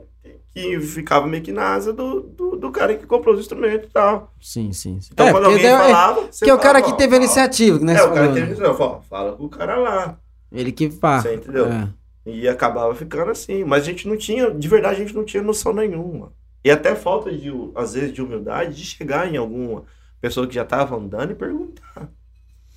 [0.54, 3.92] que ficava meio que na asa do, do, do cara que comprou os instrumentos e
[3.92, 4.32] tal.
[4.40, 5.02] Sim, sim.
[5.02, 5.10] sim.
[5.12, 7.96] Então é, quando alguém é- falava, que é o cara que teve a iniciativa, né?
[7.96, 8.52] É, o cara que teve né?
[8.52, 8.78] iniciativa.
[8.78, 10.18] Fala, fala com o cara lá.
[10.52, 11.22] Ele que pá.
[11.22, 11.66] Você entendeu?
[11.66, 11.90] É.
[12.26, 13.64] E acabava ficando assim.
[13.64, 16.32] Mas a gente não tinha, de verdade, a gente não tinha noção nenhuma.
[16.64, 19.84] E até falta de, às vezes, de humildade de chegar em alguma
[20.22, 22.10] pessoa que já estava andando e perguntar.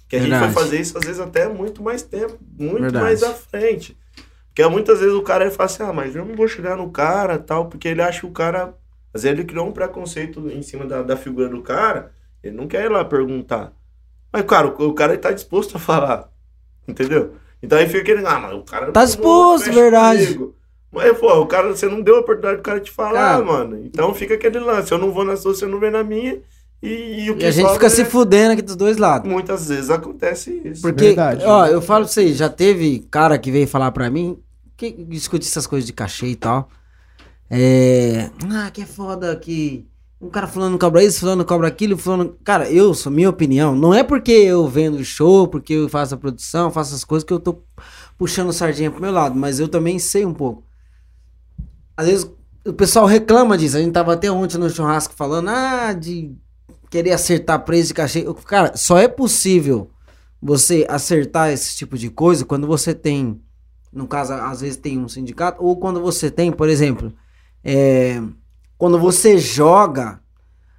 [0.09, 0.53] Que a gente Verdade.
[0.53, 3.05] foi fazer isso, às vezes, até muito mais tempo, muito Verdade.
[3.05, 3.97] mais à frente.
[4.57, 6.89] Porque muitas vezes o cara ele fala assim, ah, mas eu não vou chegar no
[6.91, 8.75] cara tal, porque ele acha que o cara.
[9.13, 12.11] Às vezes ele criou um preconceito em cima da, da figura do cara,
[12.43, 13.73] ele não quer ir lá perguntar.
[14.33, 16.31] Mas, cara, o, o cara ele tá disposto a falar.
[16.89, 17.35] Entendeu?
[17.63, 20.25] Então aí fica aquele, ah, mas o cara Tá disposto, verdade.
[20.27, 20.55] comigo.
[20.91, 23.45] Mas, pô, o cara, você não deu a oportunidade do cara te falar, Cara.
[23.45, 23.79] mano.
[23.85, 26.39] Então fica aquele lance, eu não vou na sua, você não vem na minha.
[26.83, 29.29] E, e o que E a gente fica é- se fudendo aqui dos dois lados.
[29.31, 30.81] Muitas vezes acontece isso.
[30.83, 31.45] Porque, Verdade.
[31.45, 34.39] ó, eu falo pra vocês, já teve cara que veio falar pra mim,
[34.77, 36.69] que discute essas coisas de cachê e tal.
[37.51, 38.31] É.
[38.51, 39.87] Ah, que é foda que.
[40.21, 42.39] Um cara falando cobra isso, falando cobra aquilo, falando.
[42.43, 43.75] Cara, eu sou minha opinião.
[43.75, 47.33] Não é porque eu vendo show, porque eu faço a produção, faço as coisas que
[47.33, 47.63] eu tô
[48.17, 50.65] puxando sardinha pro meu lado, mas eu também sei um pouco.
[51.97, 52.31] Às vezes
[52.67, 53.77] o pessoal reclama disso.
[53.77, 56.35] A gente tava até ontem no churrasco falando, ah, de
[56.91, 58.25] querer acertar preço de cachê.
[58.47, 59.91] Cara, só é possível
[60.41, 63.41] você acertar esse tipo de coisa quando você tem,
[63.97, 67.13] no caso, às vezes tem um sindicato, ou quando você tem, por exemplo,
[67.65, 68.23] é,
[68.77, 70.21] quando você joga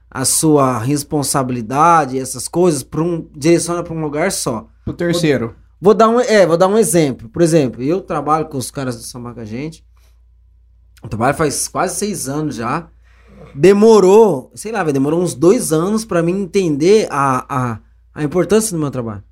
[0.10, 4.68] a sua responsabilidade, essas coisas, para um, direciona para um lugar só.
[4.86, 5.56] Pro terceiro.
[5.82, 7.28] Vou dar um, é, vou dar um exemplo.
[7.30, 9.84] Por exemplo, eu trabalho com os caras do Samba com a gente.
[11.04, 12.88] Eu trabalho faz quase seis anos já.
[13.54, 17.80] Demorou, sei lá, demorou uns dois anos pra mim entender a, a,
[18.14, 19.24] a importância do meu trabalho.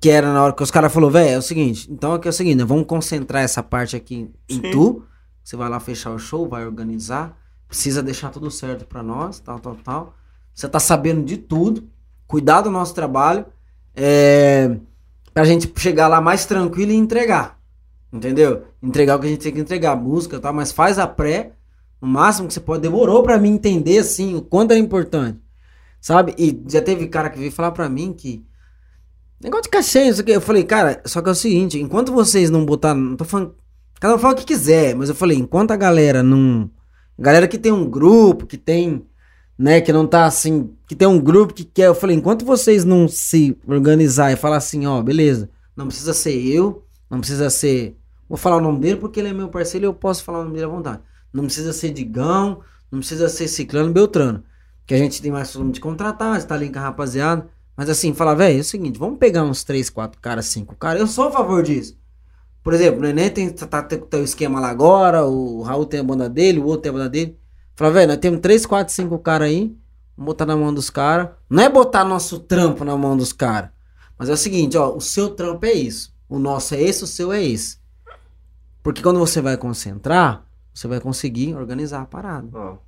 [0.00, 2.30] Que era na hora que os caras falaram, velho, é o seguinte, então aqui é
[2.30, 4.70] o seguinte, né, vamos concentrar essa parte aqui em Sim.
[4.70, 5.04] tu.
[5.42, 7.36] Você vai lá fechar o show, vai organizar.
[7.66, 10.14] Precisa deixar tudo certo pra nós, tal, tal, tal.
[10.54, 11.88] Você tá sabendo de tudo.
[12.26, 13.46] Cuidar do nosso trabalho.
[13.96, 14.76] É,
[15.32, 17.58] pra gente chegar lá mais tranquilo e entregar.
[18.12, 18.64] Entendeu?
[18.82, 21.52] Entregar o que a gente tem que entregar, música e tal, mas faz a pré,
[22.00, 22.82] no máximo que você pode.
[22.82, 25.38] Demorou pra mim entender, assim, o quanto é importante.
[26.00, 26.34] Sabe?
[26.38, 28.44] E já teve cara que veio falar pra mim que.
[29.40, 30.32] Negócio de cachê, isso aqui.
[30.32, 33.00] Eu falei, cara, só que é o seguinte, enquanto vocês não botaram.
[33.00, 33.54] Não tô falando.
[34.00, 36.70] Cada um fala o que quiser, mas eu falei, enquanto a galera não.
[37.18, 39.06] Galera que tem um grupo, que tem.
[39.56, 40.70] Né, que não tá assim.
[40.86, 41.86] Que tem um grupo que quer.
[41.88, 46.36] Eu falei, enquanto vocês não se organizar e falar assim, ó, beleza, não precisa ser
[46.46, 47.96] eu, não precisa ser.
[48.28, 50.42] Vou falar o nome dele porque ele é meu parceiro e eu posso falar o
[50.42, 51.00] nome dele à vontade.
[51.32, 54.44] Não precisa ser Digão, não precisa ser Ciclano Beltrano.
[54.86, 57.48] Que a gente tem mais volume de contratar, está ali com a rapaziada.
[57.78, 61.00] Mas assim, falar, velho, é o seguinte, vamos pegar uns 3, 4 caras, 5 caras.
[61.00, 61.96] Eu sou a favor disso.
[62.60, 66.00] Por exemplo, o Nenê tem, tá, tá, tem o esquema lá agora, o Raul tem
[66.00, 67.38] a banda dele, o outro tem a banda dele.
[67.76, 69.78] Fala, velho, nós temos 3, 4, 5 caras aí.
[70.16, 71.28] Vamos botar na mão dos caras.
[71.48, 73.70] Não é botar nosso trampo na mão dos caras.
[74.18, 76.12] Mas é o seguinte, ó, o seu trampo é isso.
[76.28, 77.78] O nosso é esse, o seu é esse.
[78.82, 82.48] Porque quando você vai concentrar, você vai conseguir organizar a parada.
[82.52, 82.78] Ó,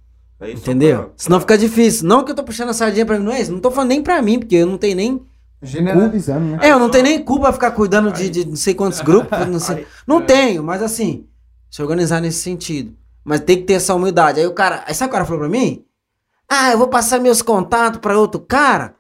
[0.41, 0.99] aí só Entendeu?
[1.05, 2.07] pra- Senão fica difícil.
[2.09, 3.53] Não que eu tô puxando a sardinha pra mim, não é isso.
[3.53, 5.21] Não tô falando nem pra mim, porque eu não tenho nem.
[5.63, 6.59] Generalizando, né?
[6.63, 9.39] É, eu não tenho nem culpa pra ficar cuidando de, de não sei quantos grupos.
[9.47, 9.87] Não, sei.
[10.07, 11.27] Não tenho, mas assim,
[11.71, 12.95] se organizar nesse sentido.
[13.23, 14.41] Mas tem que ter essa humildade.
[14.41, 14.83] Aí o cara.
[14.87, 15.85] Aí sabe o cara falou pra mim?
[16.49, 18.95] Ah, eu vou passar meus contatos pra outro cara.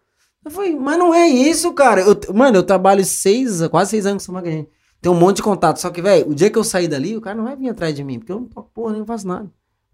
[0.44, 2.02] Eu falei, mas não é isso, cara.
[2.02, 4.68] Eu- mano, eu trabalho seis, quase seis anos com essa gente.
[5.00, 5.78] Tem um monte de contato.
[5.80, 7.94] Só que, velho, o dia que eu sair dali, o cara não vai vir atrás
[7.94, 9.50] de mim, porque eu não toco porra, nem faço nada.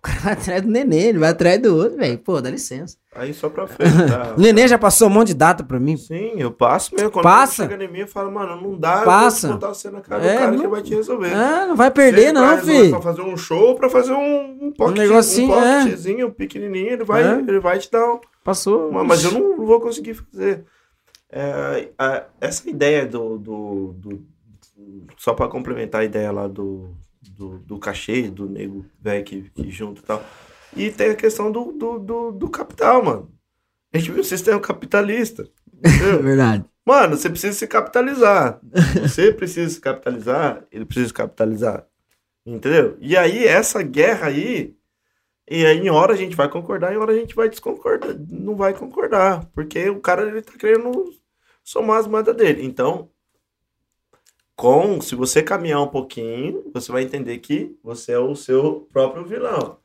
[0.06, 2.18] O cara vai atrás do nenê, ele vai atrás do outro, velho.
[2.18, 2.96] Pô, dá licença.
[3.14, 4.34] Aí só pra frente, tá?
[4.36, 5.96] O nenê já passou um monte de data pra mim.
[5.96, 7.10] Sim, eu passo mesmo.
[7.10, 7.66] Quando Passa.
[7.68, 9.46] chega em mim, eu falo, mano, não dá, Passa.
[9.46, 11.32] eu vou botar você na cara É, do cara não- que vai te resolver.
[11.34, 12.90] Ah, não vai perder, não, filho.
[12.90, 15.78] Pra fazer um show, pra fazer um, um pocket, negocinho, um é.
[15.84, 17.38] pocketzinho pequenininho, ele vai, É.
[17.38, 18.20] ele vai te dar um...
[18.44, 18.92] Passou.
[18.92, 20.64] Mas- Mas eu não vou conseguir fazer.
[21.32, 24.22] É, a- essa ideia do, do, do-
[25.16, 26.90] Só pra complementar a ideia lá do,
[27.30, 30.24] do, do cachê, do nego velho que, que junta e tal.
[30.76, 33.32] E tem a questão do, do, do, do capital, mano.
[33.92, 35.48] A gente viu o sistema capitalista.
[35.82, 36.22] É entendeu?
[36.24, 36.64] verdade.
[36.84, 38.60] Mano, você precisa se capitalizar.
[39.00, 41.86] Você precisa se capitalizar, ele precisa se capitalizar.
[42.44, 42.96] Entendeu?
[43.00, 44.76] E aí, essa guerra aí,
[45.50, 48.16] e aí em hora a gente vai concordar, em hora a gente vai desconcordar.
[48.28, 49.46] Não vai concordar.
[49.46, 51.10] Porque o cara ele tá querendo
[51.64, 52.64] somar as moedas dele.
[52.64, 53.10] Então,
[54.56, 59.24] com, se você caminhar um pouquinho, você vai entender que você é o seu próprio
[59.24, 59.76] vilão.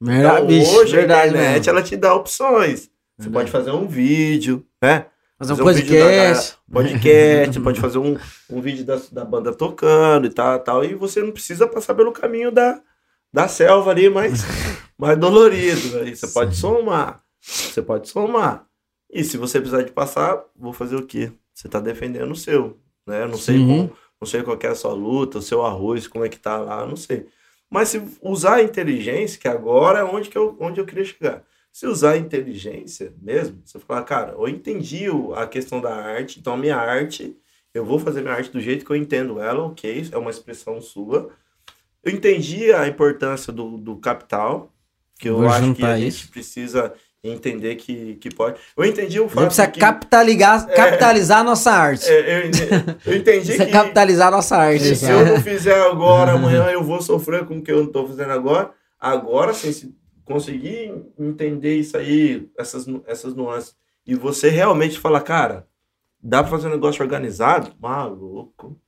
[0.00, 1.70] Verdade, Então, bicho, hoje verdade, a internet mesmo.
[1.70, 2.80] ela te dá opções.
[2.80, 3.32] Você Verdade.
[3.32, 5.06] pode fazer um vídeo, né?
[5.38, 6.56] Fazer um fazer um vídeo da podcast.
[6.72, 8.16] podcast, pode fazer um,
[8.50, 12.12] um vídeo da, da banda tocando e tal, tal, e você não precisa passar pelo
[12.12, 12.80] caminho da,
[13.32, 14.42] da selva ali, mais,
[14.98, 15.98] mais dolorido.
[15.98, 18.64] Aí você pode somar, você pode somar.
[19.10, 21.32] E se você precisar de passar, vou fazer o quê?
[21.52, 23.22] Você tá defendendo o seu, né?
[23.24, 23.66] Eu Não sei, Sim.
[23.66, 23.92] como,
[24.24, 26.86] não sei qual é a sua luta, o seu arroz, como é que tá lá,
[26.86, 27.26] não sei.
[27.68, 31.44] Mas se usar a inteligência, que agora é onde, que eu, onde eu queria chegar.
[31.70, 35.04] Se usar a inteligência mesmo, você falar, cara, eu entendi
[35.36, 37.36] a questão da arte, então a minha arte,
[37.74, 40.80] eu vou fazer minha arte do jeito que eu entendo ela, ok, é uma expressão
[40.80, 41.30] sua.
[42.02, 44.72] Eu entendi a importância do, do capital,
[45.18, 46.18] que eu Vou acho que a isso.
[46.20, 48.60] gente precisa entender que, que pode.
[48.76, 49.80] Eu entendi o fato precisa que...
[49.80, 52.06] capitalizar, capitalizar a nossa arte.
[52.08, 52.62] É, eu, ente-
[53.06, 54.94] eu entendi Precisa que capitalizar a nossa arte.
[54.94, 58.06] se, eu não fizer agora, amanhã eu vou sofrer com o que eu não tô
[58.06, 58.70] fazendo agora.
[59.00, 63.74] Agora, sim, se conseguir entender isso aí, essas, essas nuances,
[64.06, 65.66] e você realmente falar, cara,
[66.22, 67.72] dá pra fazer um negócio organizado?
[67.80, 68.78] Maluco.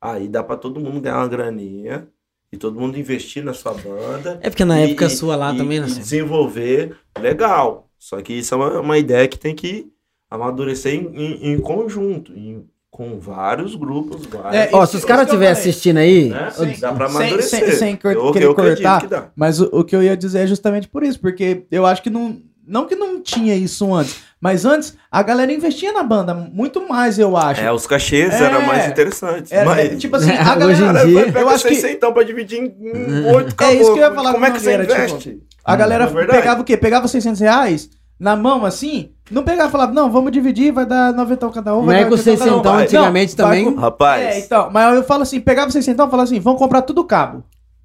[0.00, 2.08] Aí dá pra todo mundo ganhar uma graninha
[2.52, 4.38] e todo mundo investir na sua banda.
[4.42, 5.86] É porque na e- época e- sua lá e- também, né?
[5.88, 7.88] e desenvolver legal.
[7.98, 9.86] Só que isso é uma, uma ideia que tem que
[10.30, 14.26] amadurecer em, em- em conjunto, em- com vários grupos.
[14.26, 16.50] Várias É, Ó, se os caras estiverem assistindo aí, né?
[16.50, 16.74] Sim.
[16.78, 17.60] Dá pra Sem- amadurecer.
[17.70, 19.00] sem- sem cor- eu, querer eu cortar.
[19.00, 19.30] que dá.
[19.34, 22.10] Mas o, o que eu ia dizer é justamente por isso, porque eu acho que
[22.10, 22.38] não.
[22.64, 27.16] Não que não tinha isso antes, mas antes a galera investia na banda muito mais,
[27.18, 27.60] eu acho.
[27.60, 28.44] É, os cachês É.
[28.44, 29.52] eram mais interessantes.
[29.52, 29.78] É, mas...
[29.78, 32.24] é, tipo assim, a Hoje galera, em Cara, dia- eu acho que 600 então pra
[32.24, 34.86] dividir em em oito É isso que eu ia falar Como é que você Nogueira,
[34.86, 35.38] tipo, investe?
[35.64, 36.76] a galera é pegava o quê?
[36.76, 41.12] Pegava 600 reais na mão assim, não pegava e falava, não, vamos dividir, vai dar
[41.12, 41.84] 90 cada um.
[41.86, 42.38] não é com 80 cada.
[42.44, 42.82] 600 vai.
[42.84, 43.64] antigamente Não, também.
[43.64, 46.82] com- Rapaz, É, então, mas eu falo assim, pegava 600 e falava assim, vamos comprar
[46.82, 47.42] tudo cabo.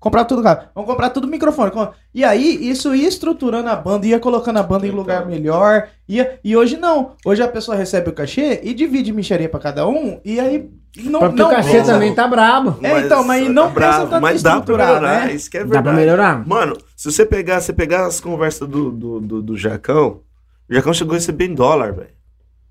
[0.08, 0.62] Comprar tudo cabo.
[0.74, 1.72] Vamos comprar tudo microfone.
[2.14, 5.00] E aí, isso ia estruturando a banda, ia colocando a banda em Então.
[5.00, 5.90] lugar melhor.
[6.08, 6.40] Ia...
[6.44, 7.12] E hoje não.
[7.26, 10.20] Hoje a pessoa recebe o cachê e divide micharia pra cada um.
[10.24, 10.70] E aí.
[11.04, 12.78] Não, Porque não o cachê pensa- também tá brabo.
[12.82, 15.34] É, então, mas não pensa tanto em mas dá pra melhorar, né?
[15.34, 15.84] isso que é Dá verdade.
[15.84, 16.48] pra melhorar.
[16.48, 20.22] Mano, se você pegar, você pegar as conversas do, do, do, do Jacão,
[20.70, 22.10] o Jacão chegou a receber em dólar, velho.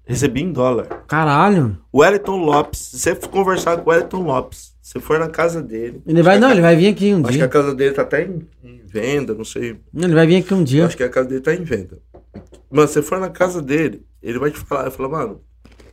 [0.04, 0.86] Recebi em dólar.
[1.06, 1.78] Caralho.
[1.92, 6.00] O Wellington Lopes, se você conversar com o Wellington Lopes, se for na casa dele,
[6.06, 7.48] Ele vai, não, ele vai vir aqui um acho que a dia.
[7.48, 9.78] casa dele tá até em, em venda, não sei.
[9.94, 10.86] Ele vai vir aqui um Eu dia.
[10.86, 11.98] acho que a casa dele tá em venda.
[12.70, 15.40] Mano, se você for na casa dele, ele vai te falar, vai falar, mano,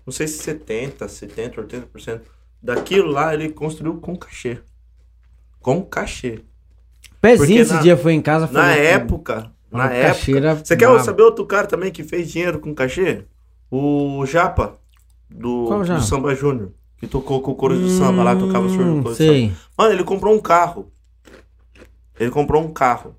[0.06, 2.22] não sei se 70, 70, 80%
[2.62, 4.58] daquilo lá ele construiu com cachê.
[5.60, 6.40] Com cachê.
[7.22, 8.48] Pezinho esse na- dia foi em casa.
[8.48, 10.56] Na falou, época, na época.
[10.64, 11.04] Você quer brava.
[11.04, 13.24] saber outro cara também que fez dinheiro com cachê?
[13.72, 14.78] O Japa,
[15.30, 16.02] do, Qual do Japa?
[16.02, 16.72] Samba Júnior.
[17.04, 19.34] Que tocou com o coro do samba lá, tocava surdo Hum, no coro do samba.
[19.34, 19.52] Sei.
[19.78, 20.90] Mano, ele comprou um carro.
[22.18, 23.14] Ele comprou um carro.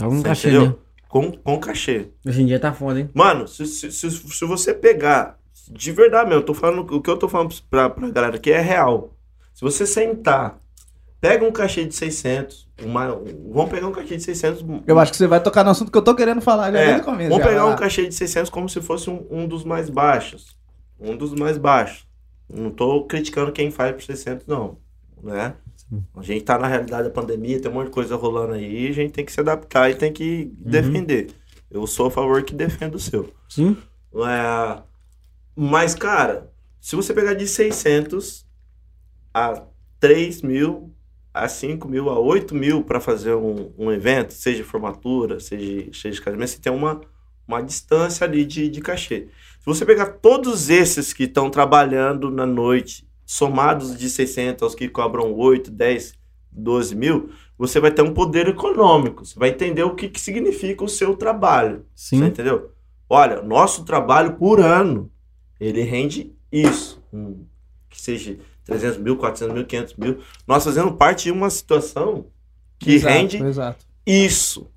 [0.00, 0.66] Algum Você cachê, entendeu?
[0.68, 0.74] né?
[1.08, 2.10] Com, com cachê.
[2.24, 3.10] Hoje em dia tá foda, hein?
[3.12, 5.36] Mano, se, se, se, se você pegar,
[5.68, 8.52] de verdade mesmo, eu tô falando, o que eu tô falando pra, pra galera aqui
[8.52, 9.14] é real.
[9.52, 10.60] Se você sentar,
[11.20, 14.64] pega um cachê de 600, uma, um- vamos pegar um cachê de 600.
[14.86, 16.84] Eu acho que você vai tocar no assunto que eu tô querendo falar já É,
[16.84, 17.30] desde o começo.
[17.30, 17.78] vamos já, pegar vai um lá.
[17.78, 20.56] cachê de 600 como se fosse um, um dos mais baixos.
[21.00, 22.06] Um dos mais baixos.
[22.48, 24.78] Não tô criticando quem faz por 600, não.
[25.22, 25.54] Né?
[26.14, 28.92] A gente tá na realidade da pandemia, tem um monte de coisa rolando aí, a
[28.92, 30.70] gente tem que se adaptar e tem que Uhum.
[30.70, 31.30] defender.
[31.70, 33.32] Eu sou a favor que defenda o seu.
[33.48, 33.76] Sim.
[34.14, 34.82] É,
[35.56, 36.50] mas, cara,
[36.80, 38.46] se você pegar de 600
[39.34, 39.62] a
[40.00, 40.94] 3 mil,
[41.34, 46.22] a 5 mil, a 8 mil para fazer um, um evento, seja formatura, seja, seja
[46.22, 47.00] casamento, você tem uma,
[47.46, 49.28] uma distância ali de, de cachê.
[49.58, 54.88] Se você pegar todos esses que estão trabalhando na noite, somados de 600 aos que
[54.88, 56.14] cobram 8, 10,
[56.50, 59.24] 12 mil, você vai ter um poder econômico.
[59.26, 61.84] Você vai entender o que, que significa o seu trabalho.
[61.94, 62.24] Você Sim.
[62.24, 62.72] entendeu?
[63.08, 65.10] Olha, nosso trabalho por ano,
[65.58, 67.02] ele rende isso.
[67.12, 67.44] Hum,
[67.90, 70.18] que seja 300 mil, 400 mil, 500 mil.
[70.46, 72.26] Nós fazendo parte de uma situação
[72.78, 73.86] que Exato, rende Exato.
[74.06, 74.70] isso.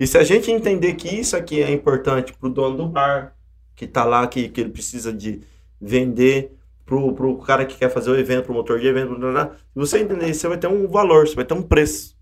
[0.00, 3.36] E se a gente entender que isso aqui é importante pro dono do bar,
[3.78, 5.40] que tá lá, que, que ele precisa de
[5.80, 6.52] vender,
[6.84, 9.56] pro, pro cara que quer fazer o evento, pro motor de evento, blá, blá, blá,
[9.72, 12.16] você entender você vai ter um valor, você vai ter um preço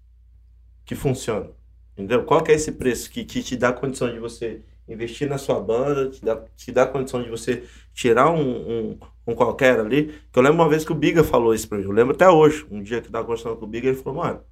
[0.84, 1.50] que funciona.
[1.94, 2.24] Entendeu?
[2.24, 5.58] Qual que é esse preço que, que te dá condição de você investir na sua
[5.60, 8.98] banda, te dá, te dá condição de você tirar um, um,
[9.28, 10.12] um qualquer ali.
[10.30, 11.84] Que eu lembro uma vez que o Biga falou isso pra mim.
[11.84, 12.66] Eu lembro até hoje.
[12.70, 14.42] Um dia que eu tava conversando com o Biga, ele falou, mano,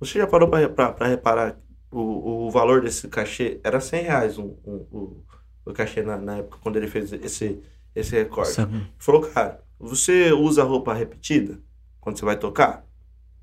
[0.00, 1.58] você já parou pra, reparar
[1.90, 3.60] o, o valor desse cachê?
[3.62, 5.24] Era 100 reais um, um- o,
[5.64, 7.60] o cachê na, na época, quando ele fez esse,
[7.94, 8.60] esse recorde.
[8.60, 11.58] Ele falou, cara, você usa roupa repetida
[12.00, 12.84] quando você vai tocar?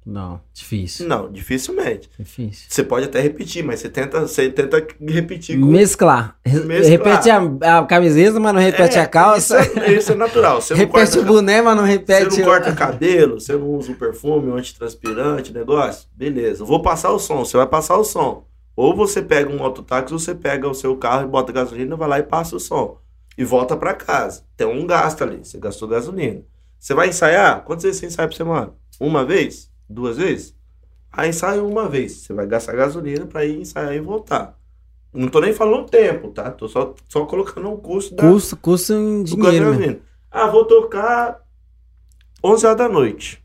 [0.06, 1.08] Não, difícil.
[1.08, 2.10] Não, dificilmente.
[2.18, 2.66] Difícil.
[2.68, 6.36] Você pode até repetir, mas você tenta, você tenta repetir com Mesclar.
[6.44, 6.90] Mesclar.
[6.90, 9.62] Repete a, a camiseta, mas não repete É, a calça.
[9.62, 10.62] Isso é, isso é natural.
[10.62, 13.92] Você não repete o boné, mas não repete Você não corta cabelo, você não usa
[13.92, 16.08] o perfume, o antitranspirante, negócio.
[16.16, 16.64] Beleza.
[16.64, 17.46] Eu vou passar o som.
[17.46, 18.49] Você vai passar o som.
[18.80, 22.08] Ou você pega um autotáxi, ou você pega o seu carro e bota gasolina, vai
[22.08, 22.98] lá e passa o som.
[23.38, 24.46] E volta pra casa.
[24.56, 25.40] Tem um gasto ali.
[25.40, 26.44] Você gastou gasolina.
[26.80, 27.66] Você vai ensaiar?
[27.66, 28.74] Quantas vezes você ensaia por semana?
[28.98, 29.70] Uma vez?
[29.90, 30.56] Duas vezes?
[31.12, 32.22] Aí ensaia uma vez.
[32.22, 34.58] Você vai gastar gasolina pra ir ensaiar e voltar.
[35.14, 36.50] Não tô nem falando tempo, tá?
[36.50, 40.02] Tô só, só colocando o custo da, Custo, custo em dinheiro.
[40.32, 41.42] Ah, vou tocar
[42.42, 43.44] 11 horas da noite.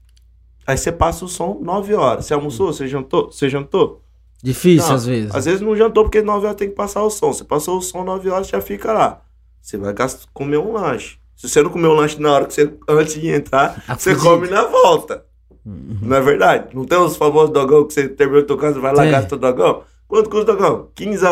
[0.64, 2.26] Aí você passa o som 9 horas.
[2.26, 2.72] Você almoçou?
[2.72, 3.32] Você jantou?
[3.32, 4.03] Você jantou?
[4.44, 5.34] Difícil Não, às vezes.
[5.34, 7.32] Às vezes não jantou porque 9 horas tem que passar o som.
[7.32, 9.22] Você passou o som 9 horas já fica lá.
[9.62, 11.16] Você vai gastar, comer um lanche.
[11.34, 14.14] Se você não comer um lanche na hora que você antes de entrar, A você
[14.14, 14.30] fugida.
[14.30, 15.24] come na volta.
[15.64, 15.98] Uhum.
[16.02, 16.74] Não é verdade?
[16.76, 19.34] Não tem os famosos dogão que você terminou de tocar, você vai lá e gasta
[19.34, 19.82] o dogão?
[20.06, 20.90] Quanto custa o dogão?
[20.94, 21.24] 15,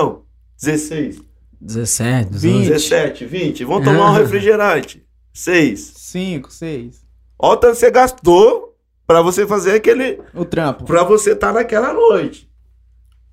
[0.59, 1.21] 16,
[1.61, 2.59] 17, 18.
[2.59, 2.69] 20.
[2.69, 3.65] 17, 20.
[3.65, 4.19] Vão tomar um Ah.
[4.19, 5.05] refrigerante.
[5.35, 5.93] 6.
[5.97, 7.03] Cinco, seis.
[7.39, 8.75] Olha o tanto que você gastou
[9.07, 10.21] pra você fazer aquele.
[10.35, 10.85] O trampo.
[10.85, 12.51] pra você estar naquela noite.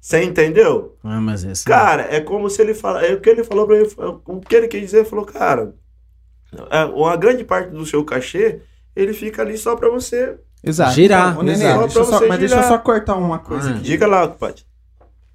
[0.01, 0.97] Você entendeu?
[1.03, 1.65] Ah, mas esse.
[1.65, 3.05] Cara, é como se ele fala.
[3.05, 3.85] É o que ele falou pra mim.
[4.25, 5.75] O que ele quis dizer, ele falou, cara.
[6.71, 8.61] é, Uma grande parte do seu cachê,
[8.95, 10.37] ele fica ali só pra você.
[10.63, 10.93] Exato.
[10.93, 11.37] Girar.
[11.37, 11.79] Ô, Nenê, Exato.
[11.81, 12.71] deixa só- você mas deixa eu girar.
[12.71, 13.73] só cortar uma coisa Ah.
[13.73, 13.81] aqui.
[13.83, 14.65] Diga lá, Pati.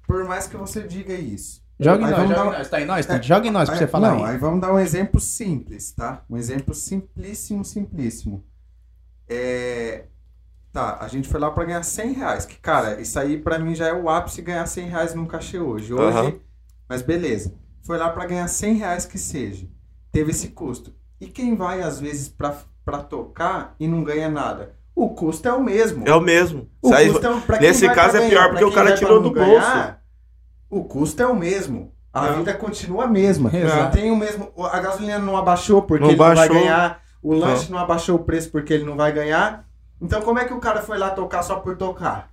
[0.07, 1.63] Por mais que você diga isso.
[1.79, 2.69] Joga em nós, joga dar em nós.
[2.69, 3.21] Tá em nós, É.
[3.23, 4.31] Joga em nós pra Aí- você falar Não, aí.
[4.33, 6.23] aí vamos dar um exemplo simples, tá?
[6.29, 8.43] Um exemplo simplíssimo, simplíssimo.
[9.27, 10.05] É...
[10.75, 12.45] Tá, a gente foi lá pra ganhar 100 reais.
[12.45, 15.57] Que, cara, isso aí pra mim já é o ápice ganhar 100 reais num cachê
[15.57, 15.93] hoje.
[15.93, 16.33] Hoje, Aham.
[16.89, 17.53] mas beleza.
[17.81, 19.67] Foi lá pra ganhar 100 reais que seja.
[20.11, 20.93] Teve esse custo.
[21.21, 22.53] E quem vai, às vezes, pra,
[22.83, 24.73] pra tocar e não ganha nada?
[24.93, 26.03] O custo é o mesmo.
[26.05, 26.69] É o mesmo.
[26.81, 30.01] O Sai- custo é nesse caso pra é pior, porque o cara tirou do ganhar,
[30.69, 31.93] O custo é o mesmo.
[32.11, 32.33] A É.
[32.33, 33.49] vida continua a mesma.
[33.55, 33.95] Exato.
[33.95, 34.51] Tem o mesmo.
[34.57, 36.55] A gasolina não abaixou porque Não ele não vai baixou.
[36.55, 36.99] ganhar.
[37.23, 39.65] O lanche não abaixou o preço porque ele não vai ganhar.
[40.01, 42.29] Então como é que o cara foi lá tocar só por tocar?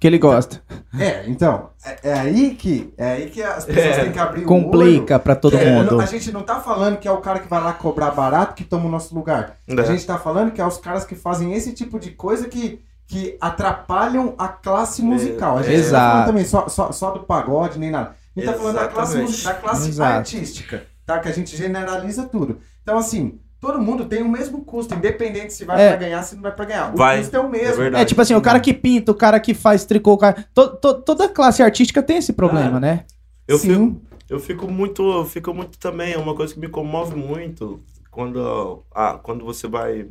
[0.00, 0.62] Que ele gosta.
[0.96, 4.02] É, então, é, é aí que é aí que as pessoas É.
[4.04, 5.62] têm que abrir o Complica pra todo olho.
[5.66, 6.00] É, mundo.
[6.00, 8.62] A gente não tá falando que é o cara que vai lá cobrar barato que
[8.62, 9.56] toma o nosso lugar.
[9.68, 9.84] A É.
[9.84, 13.36] gente tá falando que é os caras que fazem esse tipo de coisa que, que
[13.40, 15.58] atrapalham a classe musical.
[15.58, 16.10] A gente não tá Exato.
[16.12, 18.14] falando também só, só, só do pagode nem nada.
[18.36, 20.18] A gente tá falando da classe, da classe Exato.
[20.18, 21.18] artística, tá?
[21.18, 22.60] Que a gente generaliza tudo.
[22.84, 25.88] Então, assim, todo mundo tem o mesmo custo, independente se vai É.
[25.90, 26.94] pra ganhar, se não vai pra ganhar.
[26.94, 27.18] O Vai.
[27.18, 27.76] custo é o É mesmo.
[27.76, 28.02] verdade.
[28.02, 30.44] É tipo assim, o cara que pinta, o cara que faz tricô, o cara...
[30.54, 32.80] to- to- toda classe artística tem esse problema, Ah.
[32.80, 33.04] né?
[33.46, 33.68] Eu Sim.
[33.68, 37.80] fico, eu fico muito, eu fico muito também, é uma coisa que me comove muito
[38.10, 40.06] quando, ah, quando você vai,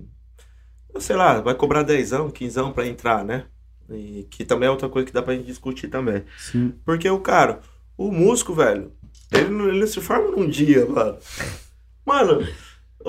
[1.00, 3.46] sei lá, vai cobrar dezão, quinzão pra entrar, né?
[3.90, 6.24] E que também é outra coisa que dá pra gente discutir também.
[6.38, 6.74] Sim.
[6.84, 7.60] Porque o cara,
[7.98, 8.92] o músico, velho,
[9.32, 11.18] ele não, ele se forma num dia, mano.
[12.06, 12.46] Mano,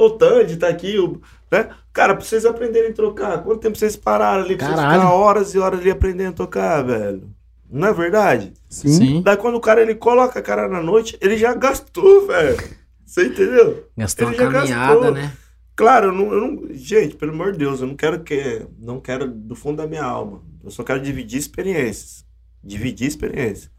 [0.07, 1.21] o Tandy tá aqui, o,
[1.51, 1.69] né?
[1.93, 4.57] Cara, pra vocês aprenderem a tocar, quanto tempo vocês pararam ali?
[4.57, 5.01] Pra vocês Caralho.
[5.03, 7.29] ficar horas e horas ali aprendendo a tocar, velho?
[7.71, 8.53] Não é verdade?
[8.69, 8.89] Sim.
[8.89, 9.23] Sim.
[9.23, 12.57] Daí quando o cara ele coloca a cara na noite, ele já gastou, velho.
[13.05, 13.87] Você entendeu?
[13.97, 15.13] Gastou uma Ele já caminhada, gastou.
[15.13, 15.33] né?
[15.77, 18.63] Claro, eu não, eu não- Gente, pelo amor de Deus, eu não quero que.
[18.79, 20.43] Não quero do fundo da minha alma.
[20.65, 22.25] Eu só quero dividir experiências.
[22.63, 23.71] Dividir experiências.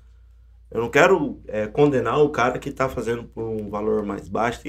[0.71, 4.61] Eu não quero é, condenar o cara que tá fazendo por um valor mais baixo.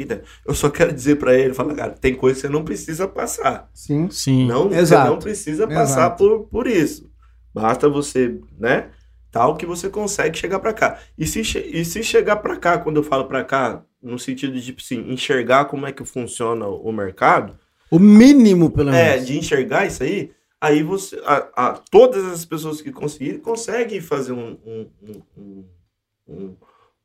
[0.47, 3.69] Eu só quero dizer pra ele, falar, cara, tem coisa que você não precisa passar.
[3.75, 4.09] Sim.
[4.11, 4.47] Sim.
[4.47, 5.05] Não, Exato.
[5.05, 7.11] você não precisa passar por, por isso.
[7.55, 8.91] Basta você, né?
[9.33, 10.99] tal que você consegue chegar pra cá.
[11.17, 14.61] E se, e se chegar pra cá, quando eu falo pra cá, no sentido de,
[14.63, 17.57] tipo assim, enxergar como é que funciona o mercado,
[17.91, 19.27] O mínimo, pelo é, menos.
[19.29, 24.33] de enxergar isso aí, aí você, a, a- todas as pessoas que conseguirem, conseguem fazer
[24.33, 24.87] um, um-
[25.39, 25.65] um-
[26.31, 26.57] um-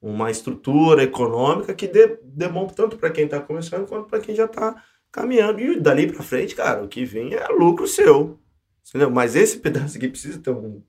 [0.02, 4.20] um- uma estrutura econômica que dê, dê bom tanto para quem está começando quanto para
[4.20, 4.76] quem já está
[5.12, 5.60] caminhando.
[5.60, 8.40] E dali para frente, cara, o que vem é lucro seu.
[8.88, 9.10] Entendeu?
[9.10, 10.82] Mas esse pedaço aqui precisa ter um,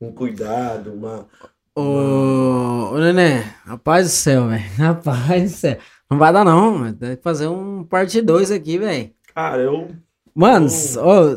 [0.00, 1.28] um cuidado, uma.
[1.74, 4.62] Ô, ô Nenê, rapaz do céu, velho.
[4.76, 5.78] Rapaz do céu.
[6.10, 6.92] Não vai dar, não.
[6.94, 9.10] Tem que fazer um parte 2 aqui, velho.
[9.34, 9.88] Cara, eu.
[10.34, 10.66] Mano,
[10.98, 11.36] ó.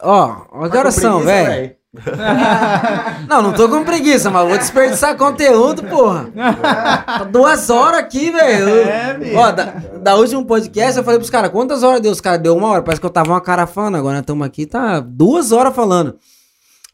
[0.00, 1.76] Ó, ó, horas são, velho?
[3.28, 6.30] Não, não tô com preguiça, mas vou desperdiçar conteúdo, porra.
[6.34, 8.68] Tá duas horas aqui, velho.
[8.68, 9.36] É, bicho.
[9.36, 9.64] Ó, da,
[10.02, 12.12] da último podcast eu falei pros caras, quantas horas deu?
[12.12, 14.66] Os caras deu uma hora, parece que eu tava uma carafana, agora nós estamos aqui,
[14.66, 16.18] tá duas horas falando.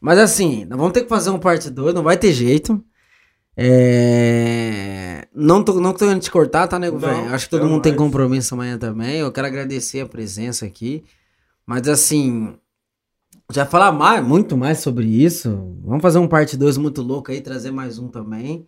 [0.01, 2.81] Mas assim, nós vamos ter que fazer um parte 2, não vai ter jeito.
[3.57, 5.27] É...
[5.33, 7.33] Não tô, não tô querendo te cortar, tá, nego, velho?
[7.33, 8.11] Acho que todo mundo tem jamais.
[8.11, 9.17] compromisso amanhã também.
[9.17, 11.03] Eu quero agradecer a presença aqui.
[11.65, 12.55] Mas assim,
[13.51, 15.49] já falar mais, muito mais sobre isso.
[15.83, 18.67] Vamos fazer um parte 2 muito louco aí, trazer mais um também.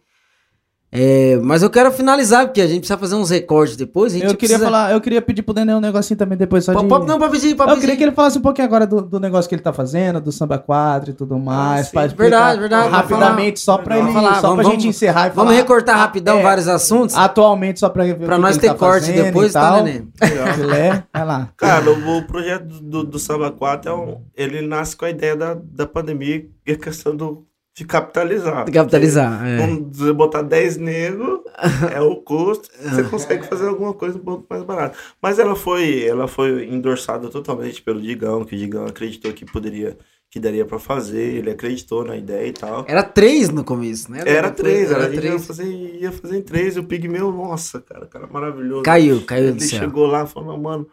[0.89, 4.13] É, mas eu quero finalizar, porque a gente precisa fazer uns recortes depois.
[4.13, 4.63] A gente Eu queria precisa...
[4.63, 6.87] falar, eu queria pedir pro Nenê um negocinho também depois só de...
[6.87, 9.49] Pop, não, pode pedir, Eu queria que ele falasse um pouquinho agora do, do negócio
[9.49, 11.87] que ele tá fazendo, do samba 4 e tudo mais.
[11.87, 11.91] sim.
[11.91, 14.81] pra explicar Verdade, verdade, vamos Rapidamente, só pra Vamos ele, falar, só vamos- pra vamos-
[14.83, 15.61] gente encerrar e Vamos falar.
[15.61, 17.15] recortar rapidão é, vários assuntos.
[17.17, 19.83] Atualmente, só pra ver o pra que nós ele ter tá corte depois, tá.
[19.83, 20.03] Nenê?
[20.55, 21.49] Filé, vai lá.
[21.57, 25.35] Cara, o, o projeto do, do Samba 4 é um, ele nasce com a ideia
[25.35, 27.45] da, da pandemia e a questão do,
[27.77, 28.65] de capitalizar.
[28.65, 29.45] Que capitalizar.
[29.47, 29.57] é.
[29.57, 31.41] Vamos dizer, botar 10 negros,
[31.93, 34.97] é o custo, você consegue fazer alguma coisa um pouco mais barata.
[35.21, 39.95] Mas ela foi, ela foi endossada totalmente pelo Digão, que o Digão acreditou que poderia,
[40.31, 42.83] que daria pra fazer, ele acreditou na ideia e tal.
[42.87, 44.23] Era três no começo, né?
[44.25, 45.45] Era Depois- três, era, era gente ia três.
[45.45, 45.65] fazer,
[46.01, 48.81] ia fazer em três, e o Pigmeu, nossa, cara, cara maravilhoso.
[48.81, 49.79] Caiu, caiu do Ele céu.
[49.81, 50.87] chegou lá e falou, mano,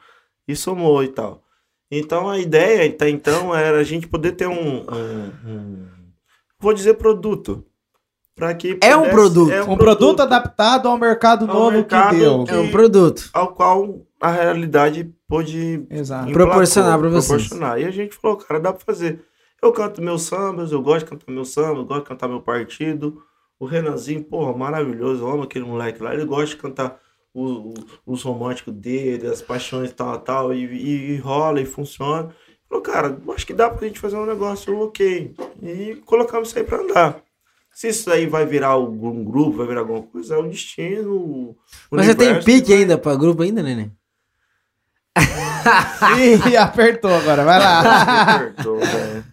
[0.47, 1.43] e somou e tal.
[1.91, 5.94] Então a ideia, até então, era a gente poder ter um, um- um-
[6.65, 7.65] vou dizer produto.
[8.35, 9.53] Pra que É um produto.
[9.53, 12.45] é Um produto adaptado ao mercado Ao novo mercado que deu.
[12.45, 13.31] que- É um produto.
[13.33, 16.33] ao qual a realidade pôde Exato.
[16.33, 17.27] Pro- Proporcionar pra vocês.
[17.47, 17.81] proporcionar.
[17.81, 19.23] E a gente falou, cara, dá pra fazer.
[19.63, 22.41] Eu canto meus sambas, eu gosto de cantar meu samba, eu gosto de cantar meu
[22.41, 23.23] partido.
[23.59, 26.13] O Renanzinho, porra, maravilhoso, eu amo aquele moleque lá.
[26.13, 26.99] Ele gosta de cantar
[27.33, 32.31] o- o- os românticos dele, as paixões tal, tal, e, e- e rola e funciona.
[32.75, 35.33] Falou, cara, acho que dá pra gente fazer um negócio ok.
[35.63, 37.21] E colocamos isso aí pra andar.
[37.73, 41.15] Se isso aí vai virar algum grupo, vai virar alguma coisa, é o destino.
[41.15, 41.57] o
[41.91, 43.91] Mas você tem pique que vai- ainda pra grupo ainda, Nenê?
[46.49, 48.35] Ih, apertou agora, vai lá.
[48.35, 49.25] Apertou, velho.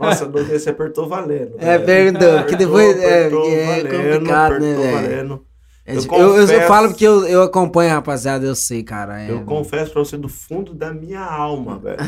[0.00, 1.56] Nossa, no você apertou valendo.
[1.58, 1.84] É, velho.
[1.86, 4.94] perguntou, que depois é, apertou é complicado, né, apertou velho?
[4.94, 5.45] valendo.
[5.86, 9.22] Eu tipo, Eu, eu, confesso- falo porque eu, acompanho, rapaziada, eu sei, cara.
[9.22, 11.98] é- Eu confesso pra você do fundo da minha alma, velho,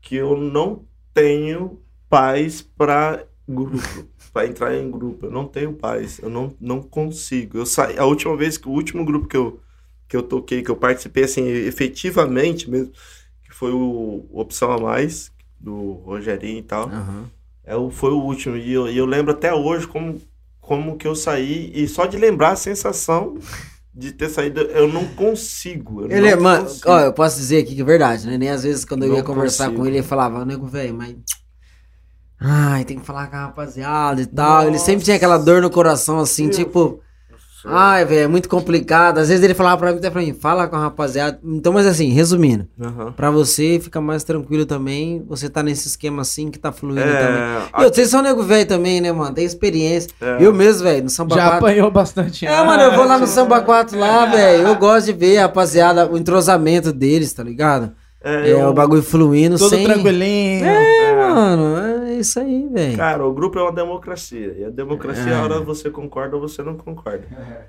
[0.00, 3.76] que eu não tenho paz pra grupo,
[4.32, 5.26] pra entrar em grupo.
[5.26, 7.58] Eu não tenho paz, eu não, não consigo.
[7.58, 9.60] Eu saí, a última vez que o último grupo que eu
[10.08, 12.92] que eu toquei, que eu participei assim efetivamente mesmo,
[13.42, 16.88] que foi o Opção a Mais do Rogerinho e tal.
[16.88, 17.30] Aham.
[17.64, 18.54] É, foi o último.
[18.56, 20.20] E eu, e eu lembro até hoje como,
[20.72, 21.70] como que eu saí.
[21.74, 23.34] E só de lembrar a sensação
[23.94, 26.02] de ter saído, eu não consigo.
[26.02, 26.88] Eu Ele, é, não mano, consigo.
[26.90, 28.38] ó, eu posso dizer aqui que é verdade, né?
[28.38, 29.82] Nem às vezes quando eu Não ia conversar consigo.
[29.82, 31.14] com ele, ele falava, nego, velho, mas.
[32.40, 34.66] Ai, tem que falar com a rapaziada e tal.
[34.66, 37.00] Ele sempre tinha aquela dor no coração, assim, tipo.
[37.64, 39.18] Ai, velho, é muito complicado.
[39.18, 41.38] Às vezes ele falava pra mim, até pra mim, fala com a rapaziada.
[41.44, 43.12] Então, mas assim, resumindo, Aham.
[43.12, 45.24] pra você fica mais tranquilo também.
[45.28, 47.42] Você tá nesse esquema assim que tá fluindo também.
[47.42, 49.34] É, E vocês são nego velho também, né, mano?
[49.34, 50.10] Tem experiência.
[50.20, 50.38] É.
[50.40, 51.58] Eu mesmo, velho, no Samba Já 4.
[51.66, 52.46] apanhou bastante.
[52.46, 54.66] É, mano, eu vou lá no Samba 4 lá, velho.
[54.68, 57.92] Eu gosto de ver, rapaziada, o entrosamento deles, tá ligado?
[58.24, 59.84] é, É, eu- o bagulho fluindo Todo sem...
[59.84, 60.64] tranquilinho.
[60.64, 61.91] É, mano, é
[62.22, 62.96] isso aí, velho.
[62.96, 64.54] Cara, o grupo é uma democracia.
[64.58, 65.34] E a democracia, É.
[65.34, 67.26] a hora você concorda ou você não concorda.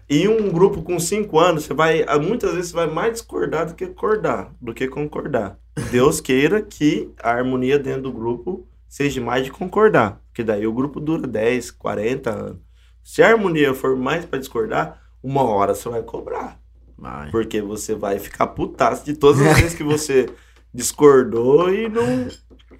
[0.10, 2.06] E um grupo com cinco anos, você vai.
[2.20, 5.58] Muitas vezes você vai mais discordar do que concordar, do que concordar.
[5.92, 10.22] Deus queira que a harmonia dentro do grupo seja mais de concordar.
[10.30, 12.58] Porque daí o grupo dura 10, 40 anos.
[13.04, 16.58] Se a harmonia for mais pra discordar, uma hora você vai cobrar.
[16.98, 17.30] Vai.
[17.32, 20.28] Porque você vai ficar putaço de todas as vezes que você
[20.74, 22.28] discordou e não,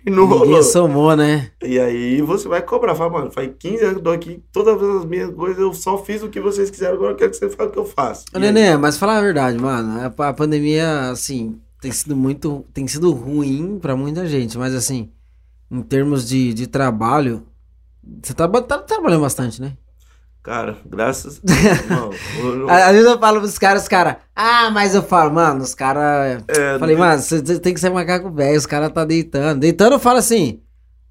[0.06, 0.48] e não rolou.
[0.48, 1.52] Ninguém somou, né?
[1.64, 4.82] E aí você vai cobrar, fala, mano, faz 15 anos que eu tô aqui, todas
[4.82, 7.50] as minhas coisas, eu só fiz o que vocês quiseram, agora eu quero que você
[7.50, 8.26] fale o que eu faço.
[8.36, 12.88] Ô, Nenê, mas falar a verdade, mano, a, a pandemia, assim, tem sido muito, tem
[12.88, 15.10] sido ruim pra muita gente, mas assim,
[15.72, 17.44] em termos de, de trabalho,
[18.22, 19.78] Você tá, tá trabalhando bastante, né?
[20.44, 21.40] Cara, graças
[21.90, 25.74] não- Às vezes eu falo pros caras, os caras, ah, mas eu falo, mano, os
[25.74, 26.44] caras.
[26.50, 29.60] É, Falei, mano, você tem que ser macaco velho, os caras tá deitando.
[29.62, 30.60] Deitando eu falo assim,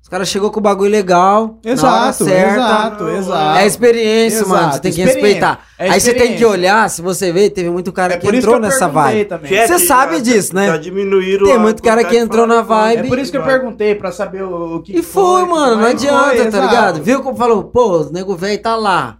[0.02, 2.52] os caras chegou com o bagulho legal, na hora Exato, certa.
[2.54, 3.58] exato, exato.
[3.58, 5.60] É experiência, Exato, mano, você tem que respeitar.
[5.78, 8.54] É Aí você tem que olhar, se você vê, teve muito cara É que entrou
[8.56, 9.26] que nessa vibe.
[9.50, 10.66] é Você sabe já- disso, né?
[10.68, 13.06] Já diminuíram Tem muito cara que entrou na vibe.
[13.06, 15.82] É por isso que eu perguntei, pra saber o, o que E foi, mano, não
[15.82, 16.66] Mas adianta, foi, tá exato.
[16.68, 17.02] ligado?
[17.02, 19.18] Viu como falou, pô, o nego velho tá lá.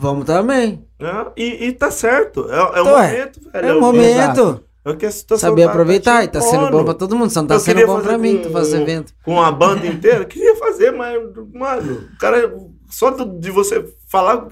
[0.00, 0.82] Vamos também.
[0.98, 2.46] É, e, e tá certo.
[2.50, 3.08] É, é o Então é.
[3.12, 3.66] momento, velho.
[3.68, 4.64] É o momento.
[4.82, 7.14] É o que a situação Saber tá- aproveitar tá e tá sendo bom pra todo
[7.14, 7.28] mundo.
[7.30, 9.12] Só não tá Eu sendo bom pra mim, com- tu fazer evento.
[9.22, 11.20] Com a banda inteira, queria fazer, mas,
[11.52, 12.50] mano, o cara,
[12.88, 14.48] só de você falar com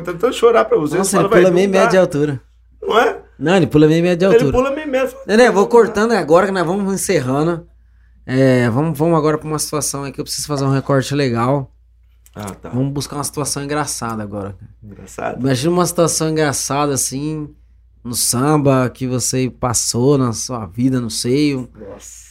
[0.00, 2.40] tentando chorar pra você, Nossa, você ele fala, "Véi, pula meio dá", média de altura.
[2.82, 3.18] Não é?
[3.38, 4.52] Não, ele pula meio média de Ele altura.
[4.62, 7.66] pula meio fala, Nenê, vou cortando agora que nós vamos encerrando.
[8.26, 11.70] É, vamos, vamos agora pra uma situação aí que eu preciso fazer um recorte legal.
[12.36, 12.68] Ah, tá.
[12.68, 14.54] Vamos buscar uma situação engraçada agora.
[14.84, 15.40] Engraçado.
[15.40, 17.48] Imagina uma situação engraçada assim,
[18.04, 21.56] no samba que você passou na sua vida, não sei.
[21.56, 22.26] Nossa.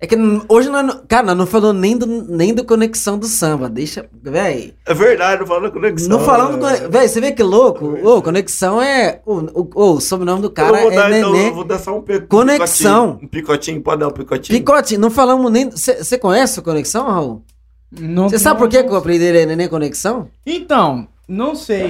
[0.00, 0.16] É que
[0.48, 3.68] hoje nós, não- cara, nós não falou nem do, nem do conexão do samba.
[3.68, 4.72] Deixa, véi.
[4.86, 6.08] É verdade, não fala da conexão.
[6.08, 6.62] Não falando do né?
[6.68, 6.90] conexão.
[6.90, 7.84] Véi, você vê que louco?
[8.08, 9.20] Ô, conexão é.
[9.26, 11.48] O, o, sobrenome do cara eu vou é dar, Nenê.
[11.48, 13.16] eu vou dar só um pe- Conexão.
[13.16, 13.26] picotinho.
[13.26, 14.58] Um picotinho, pode dar um picotinho?
[14.58, 15.68] Picote, não falamos nem.
[15.68, 17.44] Você conhece o Conexão, Raul?
[17.90, 20.28] Não- Você sabe não- por que, que o apelido dele é Neném Conexão?
[20.46, 21.88] Então, não sei.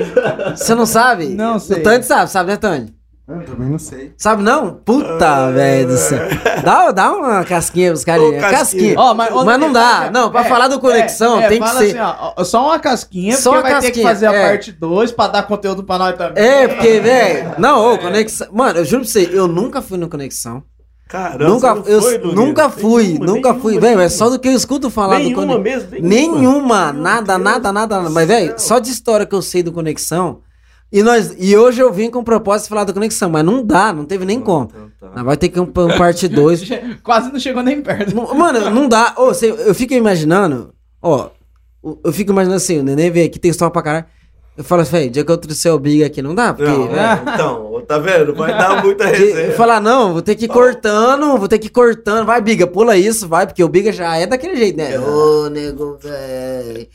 [0.56, 1.26] Você não sabe?
[1.28, 1.78] Não sei.
[1.80, 2.94] O Tony sabe, sabe, né, Tony?
[3.28, 4.14] Eu também não sei.
[4.16, 4.72] Sabe não?
[4.72, 5.50] Puta, Ah.
[5.50, 6.26] velho do céu.
[6.64, 8.22] Dá, dá uma casquinha pros caras.
[8.30, 8.50] Casquinha.
[8.50, 8.94] Casquinha.
[8.96, 10.10] Ó, mas, Mas não dá.
[10.10, 13.66] Não, pra falar do Conexão, tem que ser- Assim, ó, só uma casquinha, Só porque
[13.66, 14.48] uma vai ter que casquinha, fazer a é.
[14.48, 16.42] parte 2 pra dar conteúdo pra nós também.
[16.42, 17.54] É, porque, velho.
[17.58, 18.48] Não, ô, Conexão.
[18.50, 20.62] Mano, eu juro pra você, eu nunca fui no Conexão.
[21.08, 22.36] Caramba, nunca, você não eu foi, Lugueira?
[22.36, 23.72] nunca fui, Nenhuma, nunca nenhuma, fui.
[23.74, 24.02] Velho, nenhuma.
[24.04, 25.62] é só do que eu escuto falar do Nenhuma Conexão.
[25.90, 26.08] mesmo?
[26.08, 29.62] Nenhuma, Meu nada, Deus nada, nada, do Mas, velho, só de história que eu sei
[29.62, 30.40] do Conexão.
[30.92, 33.62] E, nós, e hoje eu vim com o propósito de falar do Conexão, mas não
[33.64, 34.70] dá, não teve nem como.
[34.70, 35.16] Então tá.
[35.16, 36.62] Nós vai ter que ir pra um parte 2.
[37.02, 38.14] Quase não chegou nem perto.
[38.34, 39.14] Mano, não dá.
[39.16, 41.28] Você- eu fico imaginando, ó,
[42.04, 44.06] eu fico imaginando assim, o neném vem aqui, tem história pra caralho.
[44.58, 46.68] Eu falo assim, velho, dia que eu trouxer o Big aqui, não dá, porque.
[46.68, 48.34] Não, velho, é, então, tá vendo?
[48.34, 49.46] Vai dar muita resenha.
[49.46, 52.26] eu falar, não, vou ter que ir cortando, vou ter que ir cortando.
[52.26, 54.98] Vai, Biga, pula isso, vai, porque o Biga já é daquele jeito, né?
[54.98, 56.88] Ô, nego, velho.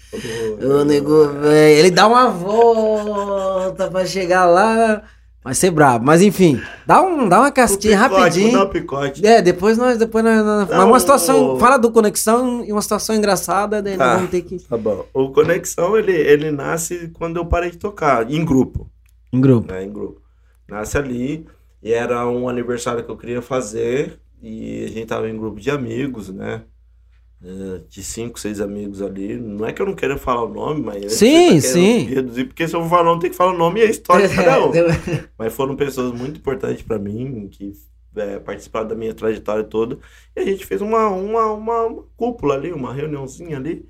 [0.61, 1.79] Ô, nego, velho.
[1.79, 5.01] Ele dá uma volta pra chegar lá.
[5.43, 6.05] Vai ser brabo.
[6.05, 8.51] Mas enfim, dá, um, dá uma casquinha Picote, rapidinho.
[8.53, 9.25] Dar um picote.
[9.27, 12.81] É, depois nós, depois nós, nós- Não, uma situação, o- fala do conexão e uma
[12.81, 14.15] situação engraçada, daí nós Tá.
[14.15, 15.05] vamos ter que Tá bom.
[15.13, 18.89] O Conexão, ele, ele nasce quando eu parei de tocar, em grupo,
[19.33, 19.71] em grupo.
[19.71, 19.83] né?
[19.83, 20.21] Em grupo.
[20.69, 21.45] Nasce ali,
[21.81, 25.69] e era um aniversário que eu queria fazer, e a gente tava em grupo de
[25.69, 26.61] amigos, né?
[27.43, 29.35] Eh, De cinco, seis amigos ali.
[29.35, 31.13] Não é que eu não queira falar o nome, mas...
[31.13, 31.99] Sim, você tá sim.
[32.05, 34.27] Reduzir, porque se eu falar o nome, tem que falar o nome e a história
[34.27, 34.71] de cada um.
[35.37, 37.73] Mas foram pessoas muito importantes pra mim, que
[38.15, 39.97] é, participaram da minha trajetória toda.
[40.35, 43.85] E a gente fez uma, uma, uma, uma cúpula ali, uma reuniãozinha ali.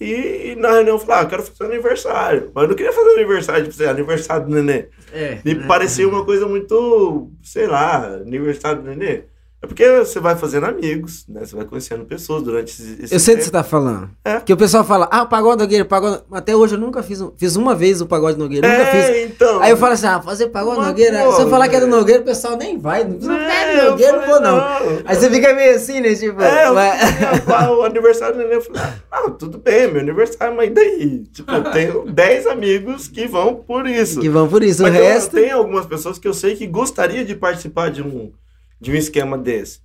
[0.00, 2.50] E, e na reunião eu falei, ah, eu quero fazer aniversário.
[2.54, 4.88] Mas eu não queria fazer aniversário, tipo, assim, aniversário do nenê.
[5.12, 5.42] É.
[5.44, 9.24] Me parecia uma coisa muito, sei lá, aniversário do nenê.
[9.62, 11.44] É porque você vai fazendo amigos, né?
[11.44, 14.08] Você vai conhecendo pessoas durante esse, esse Eu sei do que você tá falando.
[14.24, 14.36] É.
[14.36, 16.22] Porque o pessoal fala, ah, o pagode Nogueira, pagode.
[16.32, 17.20] Até hoje eu nunca fiz.
[17.20, 19.04] um- Fiz uma vez o pagode Nogueira, nunca fiz.
[19.04, 19.60] É, então.
[19.60, 21.24] Aí eu falo assim, ah, fazer pagode Mas, Nogueira.
[21.24, 21.86] pô, Se eu falar que é do.
[21.88, 23.04] Nogueira, o pessoal nem vai.
[23.04, 24.56] Não, não É, é eu Nogueira, não vou falei, não.
[24.56, 25.02] não.
[25.04, 26.14] Aí você fica meio assim, né?
[26.14, 28.42] Tipo, É, eu mas- queria falar o aniversário do.
[28.44, 28.82] Eu falei,
[29.12, 31.24] ah, tudo bem, meu aniversário, mas daí?
[31.34, 34.20] Tipo, eu tenho 10 amigos que vão por isso.
[34.20, 34.80] que vão por isso.
[34.82, 35.30] Mas o tem- resto.
[35.36, 38.32] tem algumas pessoas que eu sei que gostaria de participar de um,
[38.80, 39.80] de um esquema desse.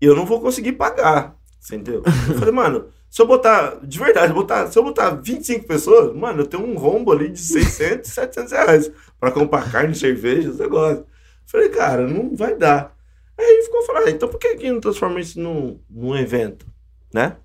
[0.00, 1.36] E eu não vou conseguir pagar.
[1.64, 2.02] Entendeu?
[2.06, 6.42] Eu falei, mano, se eu botar, de verdade, botar, se eu botar 25 pessoas, mano,
[6.42, 11.04] eu tenho um rombo ali de 600, 700 reais pra comprar carne, cerveja, os negócios.
[11.46, 12.96] Falei, cara, não vai dar.
[13.36, 16.66] Aí ele ficou falando, ah, então por que que não transforma isso num, num evento?
[17.12, 17.36] Né?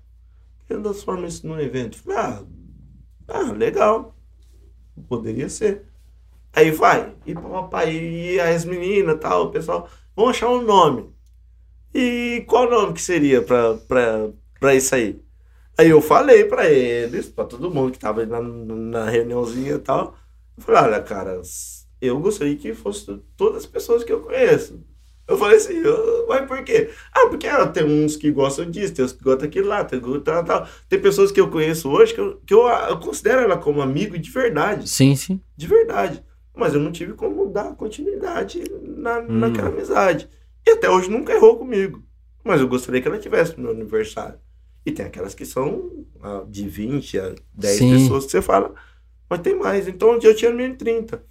[0.58, 1.98] Por que não transforma isso num evento?
[1.98, 2.42] Falei, ah,
[3.28, 4.14] ah, legal.
[5.08, 5.86] Poderia ser.
[6.52, 11.12] Aí vai, e papai, e as meninas tal, o pessoal, vão achar um nome.
[11.94, 15.20] E qual nome que seria pra, pra, pra isso aí?
[15.76, 20.16] Aí eu falei pra eles, pra todo mundo que tava na, na reuniãozinha e tal.
[20.56, 21.40] Eu falei, olha, cara,
[22.00, 24.80] eu gostaria que fosse todas as pessoas que eu conheço.
[25.26, 26.90] Eu falei assim, "Ah, mas por quê?
[27.12, 29.98] Ah, porque ah, tem uns que gostam disso, tem uns que gostam daquilo lá, tem,
[30.20, 30.68] tal, tal.
[30.88, 34.18] tem pessoas que eu conheço hoje que, eu, que eu, eu considero ela como amigo
[34.18, 35.40] de verdade Sim, sim.
[35.56, 36.22] de verdade.
[36.56, 39.38] Mas eu não tive como dar continuidade na, Hum.
[39.38, 40.28] naquela amizade.
[40.66, 42.02] E até hoje nunca errou comigo.
[42.44, 44.38] Mas eu gostaria que ela tivesse no meu aniversário.
[44.86, 47.90] E tem aquelas que são ah, de 20 a 10 Sim.
[47.92, 48.74] pessoas que você fala,
[49.28, 49.88] mas tem mais.
[49.88, 51.24] Então um dia eu tinha no mínimo 30.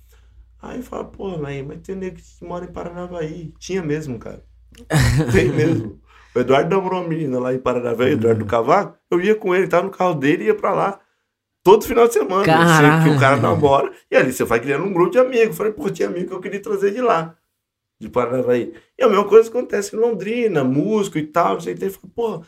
[0.62, 3.54] Aí fala, pô, mas, mas tem nego que mora em Paranavaí.
[3.60, 4.44] Tinha mesmo, cara.
[5.32, 6.02] Tem mesmo.
[6.36, 8.98] O Eduardo namorou uma menina lá em Paranavaí, o Eduardo do Cavaco.
[9.12, 11.00] Eu ia com ele, tava no carro dele e ia pra lá.
[11.64, 12.44] Todo final de semana.
[12.44, 13.04] Sei Caralho.
[13.12, 13.92] que o cara namora.
[14.12, 15.56] E ali você vai criando um grupo de amigos.
[15.56, 17.36] Falei, pô, tinha amigo que eu queria trazer de lá.
[18.00, 18.74] De Paranavaí.
[18.98, 21.54] E a mesma coisa acontece em Londrina, músico e tal.
[21.54, 21.90] Não sei o que.
[22.14, 22.44] Pô,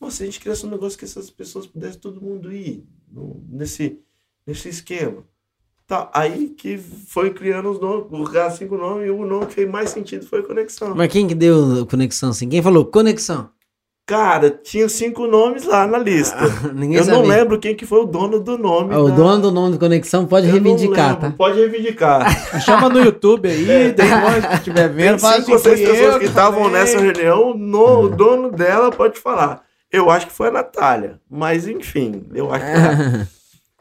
[0.00, 4.00] nossa, a gente criasse um negócio que essas pessoas pudessem todo mundo ir no- nesse,
[4.44, 5.22] nesse esquema.
[5.86, 9.70] Tá, aí que foi criando os nomes, colocar cinco nomes, e o nome que fez
[9.70, 10.92] mais sentido foi Conexão.
[10.96, 12.48] Mas quem que deu conexão assim?
[12.48, 13.48] Quem falou conexão?
[14.06, 16.38] Cara, tinha cinco nomes lá na lista.
[16.72, 17.20] Ninguém eu sabia.
[17.20, 18.94] não lembro quem que foi o dono do nome.
[18.94, 21.34] Ah, o da- dono do nome do conexão pode Eu reivindicar, tá?
[21.36, 22.24] Pode reivindicar.
[22.62, 25.90] Chama no YouTube aí, depois que estiver Tem vendo, fala cinco ou assim, seis fui
[25.90, 29.62] pessoas que estavam nessa reunião, no, o dono dela pode falar.
[29.90, 33.26] Eu acho que foi a Natália, mas enfim, eu acho que é.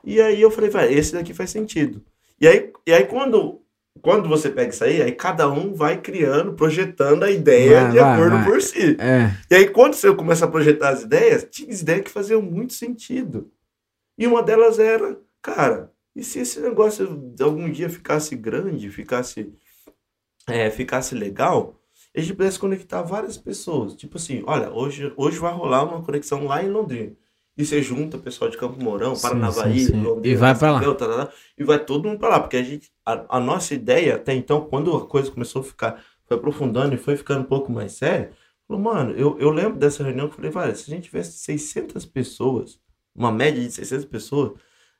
[0.07, 2.01] E aí eu falei, esse daqui faz sentido.
[2.39, 3.59] E aí, e aí quando,
[4.05, 7.97] quando você pega isso aí, aí cada um vai criando, projetando a ideia Vai, de
[7.97, 8.45] vai, acordo vai.
[8.45, 8.95] por si.
[8.99, 9.31] É.
[9.49, 13.51] E aí quando você começa a projetar as ideias, tinha ideias que faziam muito sentido.
[14.15, 19.51] E uma delas era, cara, e se esse negócio algum dia ficasse grande, ficasse,
[20.47, 21.81] é, ficasse legal,
[22.15, 23.95] a gente pudesse conectar várias pessoas.
[23.95, 27.13] Tipo assim, olha, hoje, hoje vai rolar uma conexão lá em Londrina.
[27.57, 30.03] E você junta o pessoal de Campo Mourão, Sim, Paranavaí, sim, sim.
[30.03, 30.81] Londrina, E vai pra lá.
[30.81, 32.39] Tá, tá, tá, e vai todo mundo pra lá.
[32.39, 36.03] Porque a, gente, a, a nossa ideia, até então, quando a coisa começou a ficar,
[36.25, 38.31] foi aprofundando e foi ficando um pouco mais séria,
[38.67, 41.37] falou, mano, eu, eu lembro dessa reunião que eu falei, velho, se a gente tivesse
[41.37, 42.77] 600 pessoas,
[43.15, 44.51] uma média de 600 pessoas,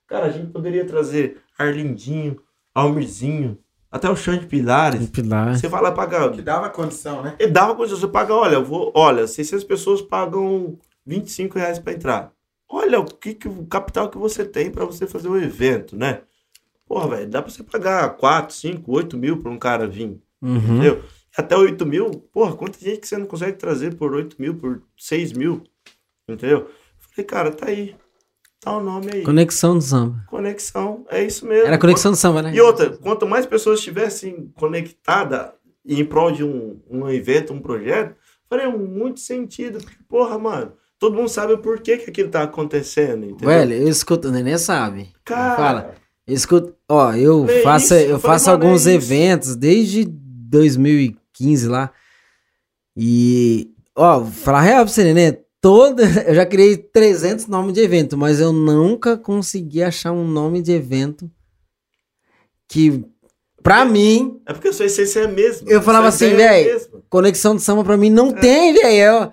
[0.08, 2.40] cara, a gente poderia trazer Arlindinho,
[2.74, 3.58] Almirzinho,
[3.92, 5.10] até o Chão de Pilares.
[5.10, 5.58] Pilar.
[5.58, 6.32] Você vai lá pagar.
[6.32, 7.36] Que dava condição, né?
[7.40, 11.94] E dava condição, você paga, olha, eu vou, olha, 600 pessoas pagam 25 reais para
[11.94, 12.35] entrar.
[12.70, 16.22] Olha o que, que o capital que você tem para você fazer o evento, né?
[16.88, 20.58] Porra, velho, dá para você pagar 4, 5, 8 mil para um cara vir, Uhum.
[20.58, 21.04] entendeu?
[21.38, 24.82] Até 8 mil, porra, quanta gente que você não consegue trazer por 8 mil, por
[24.98, 25.64] 6 mil,
[26.30, 26.70] entendeu?
[27.00, 27.96] Falei, cara, tá aí,
[28.60, 29.24] tá o nome aí.
[29.24, 30.24] Conexão do samba.
[30.28, 31.68] Conexão, é isso mesmo.
[31.68, 32.54] Era conexão do samba, né?
[32.54, 35.52] E outra, quanto mais pessoas estivessem conectadas
[35.86, 38.16] em prol de um, um evento, um projeto,
[38.50, 39.80] faria muito sentido.
[39.80, 40.74] Porque, porra, mano,
[41.06, 43.48] todo mundo sabe o porquê que aquilo tá acontecendo, entendeu?
[43.48, 45.10] Velho, eu escuto, o Nenê sabe.
[45.24, 45.96] Cara, Fala.
[46.28, 48.90] Eu escuto, ó, eu É faço, isso, eu faço é alguns isso.
[48.90, 51.92] eventos desde 2015 lá.
[52.98, 58.18] E, ó, falar real pra você, Nenê, toda, eu já criei 300 nomes de evento,
[58.18, 61.30] mas eu nunca consegui achar um nome de evento
[62.68, 63.06] que,
[63.62, 65.70] pra mim, é porque a sua essência é a mesma.
[65.70, 66.82] Eu falava assim, ideia é.
[67.08, 69.32] Conexão do Samba pra mim não tem, velho.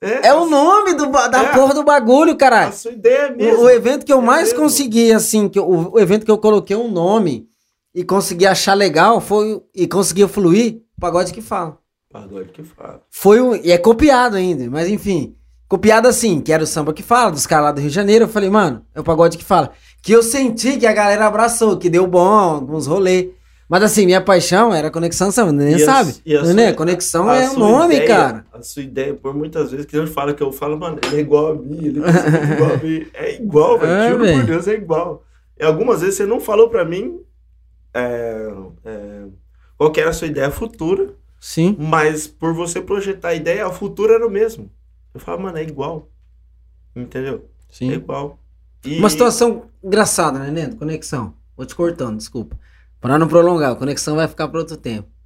[0.00, 1.52] É, é o nome do, da É.
[1.52, 2.72] porra do bagulho, A caralho.
[2.72, 3.58] sua ideia é a mesma.
[3.58, 4.60] O, o evento que eu É mais mesmo.
[4.60, 7.48] consegui, assim, que eu- o, evento que eu coloquei um nome
[7.94, 11.78] e consegui achar legal foi e conseguia fluir, o pagode que fala.
[12.12, 13.02] Pagode que fala.
[13.10, 15.34] Foi um, e é copiado ainda, mas enfim,
[15.68, 18.24] copiado assim, que era o samba que fala, dos caras lá do Rio de Janeiro,
[18.24, 19.72] eu falei, mano, é o pagode que fala.
[20.00, 23.30] Que eu senti que a galera abraçou, que deu bom, alguns rolês.
[23.68, 26.14] Mas assim, minha paixão era conexão samba, nem E a- sabe?
[26.24, 26.68] e a né?
[26.68, 28.46] sua- Conexão a é o nome, ideia- cara.
[28.52, 31.20] A sua ideia, por muitas vezes, que ele fala que eu falo, mano, ele é
[31.20, 33.06] igual a mim, ele é igual a mim.
[33.12, 33.92] É igual, velho.
[33.92, 35.22] É, Juro por Deus, é igual.
[35.60, 37.20] E algumas vezes você não falou pra mim
[37.92, 38.52] é,
[38.84, 39.24] é,
[39.76, 41.10] qual era a sua ideia futura,
[41.40, 41.76] Sim.
[41.78, 44.70] mas por você projetar a ideia, a futura era o mesmo.
[45.12, 46.08] Eu falo, mano, é igual.
[46.96, 47.48] Entendeu?
[47.70, 47.92] É Sim.
[47.92, 48.38] igual.
[48.84, 50.76] E- Uma situação engraçada, né, Nendo?
[50.76, 51.34] Conexão.
[51.56, 52.56] Vou te cortando, desculpa.
[53.00, 55.17] Pra não prolongar, a conexão vai ficar pra outro tempo.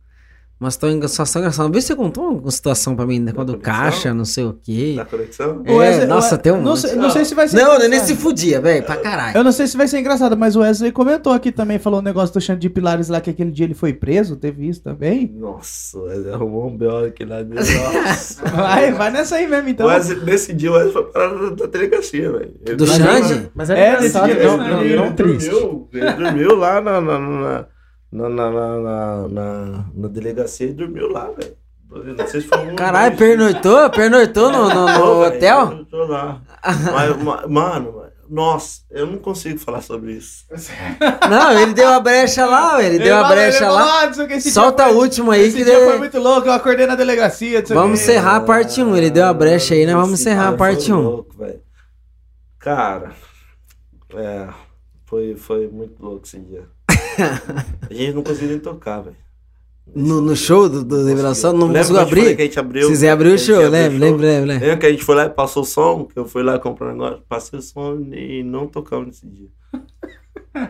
[0.63, 1.69] Uma situa- situação engraçada.
[1.71, 3.27] Vê se você contou uma situação pra mim, né?
[3.27, 4.95] Da Quando caixa, não sei o quê.
[4.97, 5.61] Da conexão?
[5.65, 7.63] É, O Wesley- nossa, o- tem um não sei, não sei se vai ser Não,
[7.63, 7.91] o engraçado.
[7.91, 9.37] Nenê se fudia, velho, pra caralho.
[9.37, 12.03] Eu não sei se vai ser engraçado, mas o Wesley comentou aqui também, falou um
[12.03, 15.35] negócio do Xande de Pilares lá, que aquele dia ele foi preso, teve isso também.
[15.37, 17.07] Nossa, ele arrumou um B.O.
[17.07, 17.43] aqui lá.
[17.43, 18.45] Nossa.
[18.55, 19.87] Vai, vai nessa aí mesmo, então.
[19.89, 22.55] Mas nesse dia o Wesley foi parar na, na delegacia, velho.
[22.65, 23.51] Ele Do Xande?
[23.55, 25.51] Mas era É, engraçado, desse não, dia, não, ele não triste.
[25.51, 27.67] Dormiu, ele dormiu lá na, na, na,
[28.13, 31.57] na, na, na, na, na- na delegacia e dormiu lá, velho.
[32.17, 32.75] Não sei se foi um.
[32.77, 33.91] Caralho, pernoitou?
[33.91, 35.85] Pernoitou no, no- no velho, hotel?
[35.91, 36.41] Tô lá.
[36.93, 40.47] Mas, ma- mano, nossa, eu não consigo falar sobre isso.
[41.29, 44.03] Não, ele deu a brecha lá, velho, ele deu a brecha ele falou, lá.
[44.05, 46.87] "Ah, o Solta foi- última aí Esse que dia deu- foi muito louco, eu acordei
[46.87, 47.61] na delegacia.
[47.61, 48.97] o Vamos encerrar a parte 1.
[48.97, 49.95] Ele deu a brecha aí, né?
[49.95, 51.03] Vamos encerrar a parte foi 1.
[51.03, 51.37] louco.
[52.59, 53.13] Cara,
[54.15, 54.49] é,
[55.05, 56.65] foi, foi muito louco esse dia.
[57.91, 59.17] a gente não conseguiu nem tocar, velho.
[59.95, 62.37] No, no show do, do Revelação, não conseguiu abrir?
[62.37, 62.87] que a gente abriu?
[62.87, 64.77] Vocês iam abrir a o show, lembra, lembra, lembra, lembra.
[64.77, 66.05] Que a gente foi lá e passou o som?
[66.05, 69.49] Que eu fui lá comprar um negócio, passei o som e não tocamos nesse dia.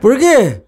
[0.00, 0.62] Por quê?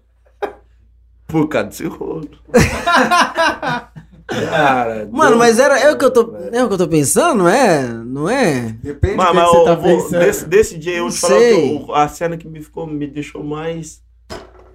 [1.27, 2.29] Por causa desse rolo.
[4.27, 6.55] Cara, Mano, deu- mas era, é o que eu tô, velho.
[6.55, 7.83] é o que eu tô pensando, não é?
[7.87, 8.75] Não é?
[8.81, 10.19] Depende Mas, do que, mas que você eu tá vou- pensando.
[10.19, 11.77] desse, desse dia eu Não te falar que sei.
[11.77, 14.01] eu- a cena que me ficou, me deixou mais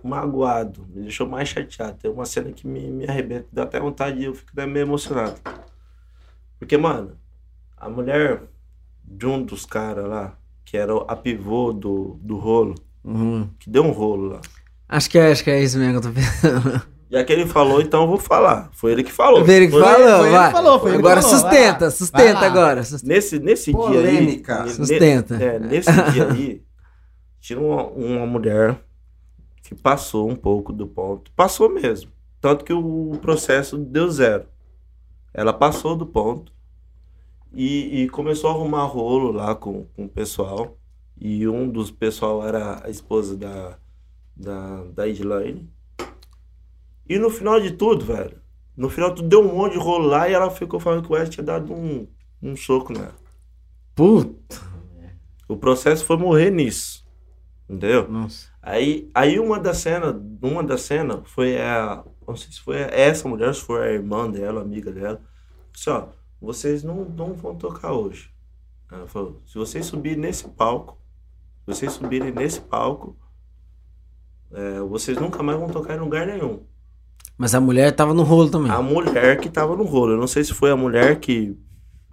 [0.08, 1.98] magoado, me deixou mais chateado.
[2.00, 4.84] Tem uma cena que me, me arrebenta, dá até vontade de eu fico até meio
[4.84, 5.36] emocionado.
[6.58, 7.12] Porque, mano,
[7.76, 8.42] a mulher
[9.04, 13.48] de um dos caras lá, que era a pivô do, do rolo, Uhum.
[13.58, 14.40] que deu um rolo lá.
[14.88, 16.82] Acho que é, acho que é isso mesmo que eu tô pensando.
[17.10, 18.68] Já que ele falou, então eu vou falar.
[18.72, 19.44] Foi ele que falou.
[19.44, 20.52] Foi ele que Foi- falou, foi ele que vai.
[20.52, 22.84] falou, foi agora falou, sustenta, sustenta Vai agora.
[22.84, 23.12] sustenta.
[23.14, 24.58] Nesse, nesse dia Polêmica.
[24.62, 24.68] aí.
[24.68, 25.34] ne- Sustenta.
[25.42, 26.62] É, nesse dia aí,
[27.40, 28.78] tinha uma, uma mulher
[29.62, 31.30] que passou um pouco do ponto.
[31.32, 32.10] Passou mesmo.
[32.40, 34.46] Tanto que o processo deu zero.
[35.32, 36.52] Ela passou do ponto
[37.52, 40.76] e, e começou a arrumar rolo lá com, com o pessoal.
[41.20, 43.78] E um dos pessoal era a esposa da,
[44.34, 45.68] da, da Edline.
[47.08, 48.38] E no final de tudo, velho,
[48.76, 51.14] no final tudo deu um monte de rolo lá e ela ficou falando que o
[51.14, 52.06] West tinha dado um,
[52.42, 53.16] um soco nela.
[53.94, 54.56] Puta.
[55.46, 57.04] O processo foi morrer nisso.
[57.68, 58.08] Entendeu?
[58.08, 58.49] Nossa.
[58.62, 63.26] Aí, aí uma das cenas, uma das cenas foi a, não sei se foi essa
[63.26, 65.20] mulher, se foi a irmã dela, amiga dela.
[65.72, 66.08] Disse, ó,
[66.40, 68.30] vocês não, não vão tocar hoje.
[68.90, 70.98] Ela falou, se vocês subirem nesse palco,
[71.60, 73.16] se vocês subirem nesse palco,
[74.52, 76.60] é, vocês nunca mais vão tocar em lugar nenhum.
[77.38, 78.70] Mas a mulher tava no rolo também.
[78.70, 80.12] A mulher que tava no rolo.
[80.12, 81.56] Eu não sei se foi a mulher que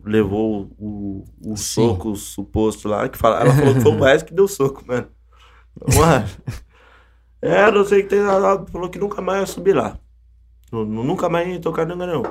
[0.02, 1.88] levou o, o Sim.
[1.88, 3.10] soco suposto lá.
[3.10, 5.08] Que fala, ela falou que foi o Wes que deu soco, mano.
[5.96, 6.28] Mano.
[7.42, 8.20] É, não sei que tem.
[8.20, 9.98] Ela falou que nunca mais ia subir lá.
[10.72, 12.24] Nu- nu- Nunca mais ia tocar lugar nenhum.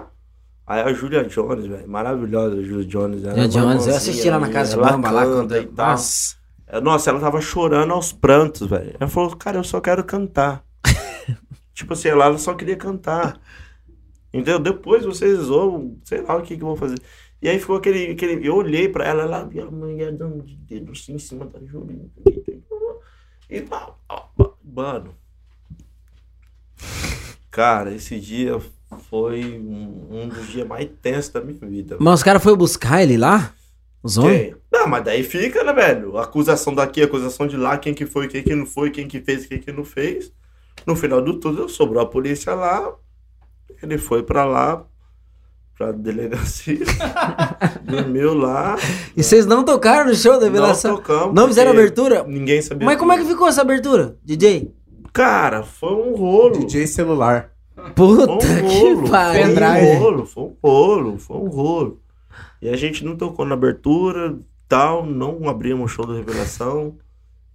[0.66, 1.88] Aí a Julia Jones, velho.
[1.88, 3.24] Maravilhosa a Julia Jones.
[3.24, 5.56] é Julia uma Jones, eu assisti lá na casa de Bamba, lá quando.
[5.56, 5.90] e tal.
[5.90, 6.36] Nossa.
[6.66, 8.96] É, Nossa, ela tava chorando aos prantos, velho.
[8.98, 10.64] Ela falou, cara, eu só quero cantar.
[11.72, 13.40] tipo assim, ela ela só queria cantar.
[14.34, 14.58] Entendeu?
[14.58, 16.98] Depois vocês vão, sei lá o que que eu vou fazer.
[17.40, 20.56] E aí ficou aquele, aquele eu olhei pra ela, ela via a mulher dando de
[20.56, 22.04] dedo assim em cima da Júlia.
[23.48, 23.64] E,
[24.64, 25.14] mano.
[27.50, 28.60] Cara, esse dia
[29.08, 31.96] foi um, um dos dias mais tensos da minha vida.
[31.98, 33.54] Mas os caras foram buscar ele lá?
[34.02, 34.52] Os homens?
[34.52, 34.56] Quem?
[34.70, 36.18] Não, mas daí fica, né, velho?
[36.18, 39.46] Acusação daqui, acusação de lá, quem que foi, quem que não foi, quem que fez,
[39.46, 40.32] quem que não fez.
[40.86, 42.94] No final do tudo, sobrou a polícia lá.
[43.82, 44.86] Ele foi pra lá,
[45.76, 46.78] pra delegacia.
[47.84, 48.76] dormiu lá.
[49.16, 50.96] E vocês não tocaram no show da Não revelação?
[50.96, 51.34] tocamos.
[51.34, 52.24] Não fizeram abertura?
[52.24, 52.86] Ninguém sabia.
[52.86, 54.72] Mas como é que ficou essa abertura, DJ?
[55.12, 56.58] Cara, foi um rolo.
[56.58, 57.50] DJ celular.
[57.94, 59.00] Puta Foi um que rolo.
[59.02, 59.42] Foi pariu.
[59.46, 59.86] Pendrive.
[59.86, 62.00] um rolo, foi um rolo, foi um rolo.
[62.60, 66.96] E a gente não tocou na abertura, tal, não abrimos o show da revelação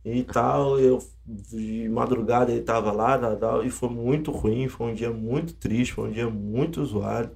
[0.05, 0.80] e tal.
[0.80, 5.11] Eu de madrugada ele tava lá, tal, tal, e foi muito ruim, foi um dia
[5.11, 7.32] muito triste, foi um dia muito zoado.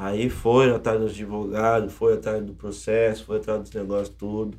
[0.00, 4.56] Aí foi atrás dos advogados, foi atrás do processo, foi atrás dos negócios tudo.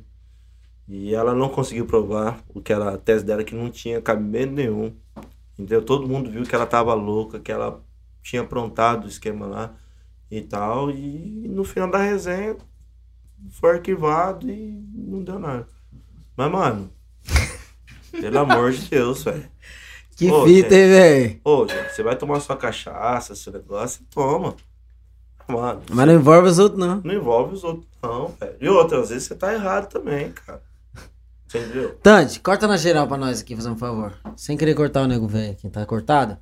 [0.86, 4.52] E ela não conseguiu provar o que ela, a tese dela que não tinha cabimento
[4.52, 4.94] nenhum.
[5.54, 5.84] Entendeu?
[5.84, 7.82] Todo mundo viu que ela tava louca, que ela
[8.22, 9.74] tinha aprontado o esquema lá
[10.30, 10.92] e tal.
[10.92, 12.56] E no final da resenha
[13.50, 15.66] foi arquivado e não deu nada.
[16.36, 16.88] Mas, mano,
[18.12, 19.50] pelo amor de Deus, velho.
[20.16, 21.40] Que Ô, fita, hein, velho?
[21.42, 24.54] Ô, gente, você vai tomar sua cachaça, seu negócio, toma.
[25.52, 27.00] Mano, Mas não envolve os outros, não.
[27.04, 28.56] não envolve os outros, não, velho.
[28.60, 30.60] E outra, às vezes você tá errado também, cara.
[31.46, 31.94] Entendeu?
[32.02, 34.14] Tante, corta na geral pra nós aqui, fazer um favor.
[34.36, 36.38] Sem querer cortar o nego velho aqui, tá cortado?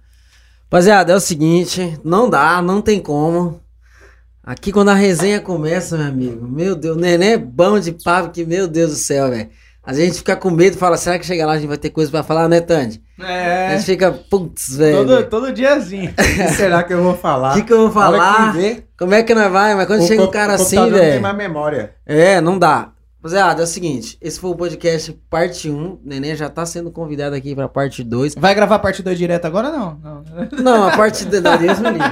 [0.64, 3.60] Rapaziada, é o seguinte, não dá, não tem como.
[4.42, 8.30] Aqui quando a resenha começa, meu amigo, meu Deus, o neném é bom de papo
[8.30, 9.50] que, meu Deus do céu, velho.
[9.90, 11.90] A gente fica com medo e fala, será que chega lá a gente vai ter
[11.90, 13.02] coisa pra falar, né, Tandy?
[13.18, 13.70] A É.
[13.76, 14.98] gente fica, putz, velho.
[14.98, 16.10] Todo, todo diazinho.
[16.14, 17.52] O que será que eu vou falar?
[17.52, 18.54] O que, que eu vou A falar?
[18.96, 19.74] Como é que nós vai?
[19.74, 21.22] Mas quando o chega um cara assim, computador não tem velho.
[21.22, 21.94] mais memória.
[22.06, 22.92] É, não dá.
[23.16, 25.98] Rapaziada, é o seguinte, esse foi o podcast parte 1.
[26.04, 28.34] Neném já tá sendo convidado aqui pra parte 2.
[28.38, 29.70] Vai gravar a parte 2 direto agora?
[29.70, 29.98] Não.
[30.02, 30.22] não.
[30.62, 32.06] Não, a parte da da Deus me livre.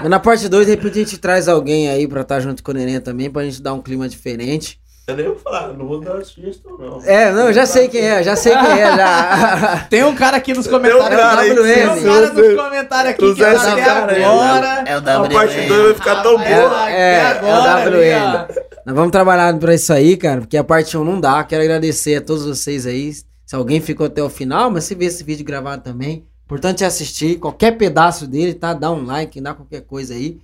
[0.00, 2.70] Mas na parte 2, de repente a gente traz alguém aí pra estar junto com
[2.72, 4.80] o Neném também, pra gente dar um clima diferente.
[5.08, 7.02] Eu nem vou falar, não vou dar sugestão, não.
[7.02, 9.86] É, não, eu já sei quem é, já sei quem é, já.
[9.88, 11.18] Tem um cara aqui nos Tem um comentários.
[11.18, 11.64] cara aí WM.
[11.64, 14.84] Tem um cara nos comentários aqui que tá esse até cara aí, agora.
[14.86, 16.90] É o A parte 2 vai ficar tão boa.
[16.90, 18.64] É, até é o agora, WM.
[18.84, 21.42] Nós vamos trabalhar pra isso aí, cara, porque a parte 1 não dá.
[21.42, 23.10] Quero agradecer a todos vocês aí.
[23.46, 26.86] Se alguém ficou até o final, mas se vê esse vídeo gravado também, Importante é
[26.86, 28.72] assistir qualquer pedaço dele, tá?
[28.72, 30.38] Dá um like, dá qualquer coisa aí.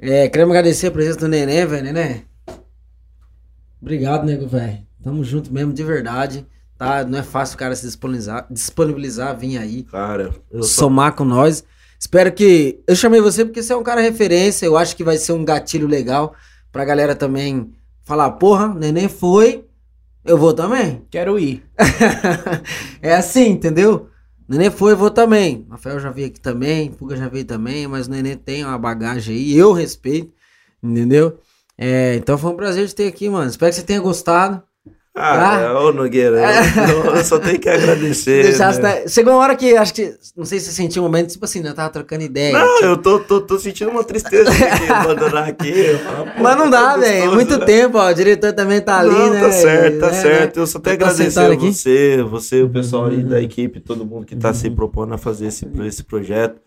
[0.00, 2.22] É, queremos agradecer a presença do Nenê, velho, Nenê.
[3.80, 4.78] Obrigado, nego, velho.
[5.02, 6.46] Tamo junto mesmo, de verdade.
[6.76, 7.04] Tá?
[7.04, 10.82] Não é fácil o cara se disponibilizar, disponibilizar vir aí, Cara, eu só...
[10.82, 11.64] somar com nós.
[11.98, 12.80] Espero que.
[12.86, 14.64] Eu chamei você porque você é um cara referência.
[14.64, 16.34] Eu acho que vai ser um gatilho legal
[16.72, 17.70] pra galera também
[18.02, 19.64] falar: porra, neném foi,
[20.24, 21.02] eu vou também.
[21.10, 21.62] Quero ir.
[23.02, 24.08] é assim, entendeu?
[24.48, 25.66] Neném foi, eu vou também.
[25.70, 29.36] Rafael já veio aqui também, Puga já veio também, mas o Neném tem uma bagagem
[29.36, 30.32] aí, eu respeito,
[30.82, 31.38] entendeu?
[31.82, 33.48] É, então foi um prazer te ter aqui, mano.
[33.48, 34.62] Espero que você tenha gostado.
[35.12, 35.60] Ah, Ah.
[35.62, 36.36] é, ô Nogueira,
[36.92, 38.44] eu, eu só tenho que agradecer.
[38.44, 39.08] Deixasse né?
[39.08, 40.14] Chegou uma hora que acho que.
[40.36, 41.70] Não sei se você sentiu um momento, tipo assim, né?
[41.70, 42.52] Eu tava trocando ideia.
[42.52, 45.72] Não, eu tô, tô, tô sentindo uma tristeza de abandonar aqui.
[46.04, 47.24] falo, Mas não tá dá, velho.
[47.32, 47.64] É muito né?
[47.66, 48.08] tempo, ó.
[48.08, 49.40] O diretor também tá ali, não, né?
[49.40, 50.56] tá certo, tá né, certo.
[50.56, 50.62] né?
[50.62, 53.28] Eu só tenho que Tá agradecer a você, você, o pessoal aí Uhum.
[53.28, 56.60] da equipe, todo mundo que tá se propondo a fazer esse, esse projeto.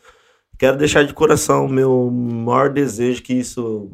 [0.59, 3.89] Quero deixar de coração o meu maior desejo que isso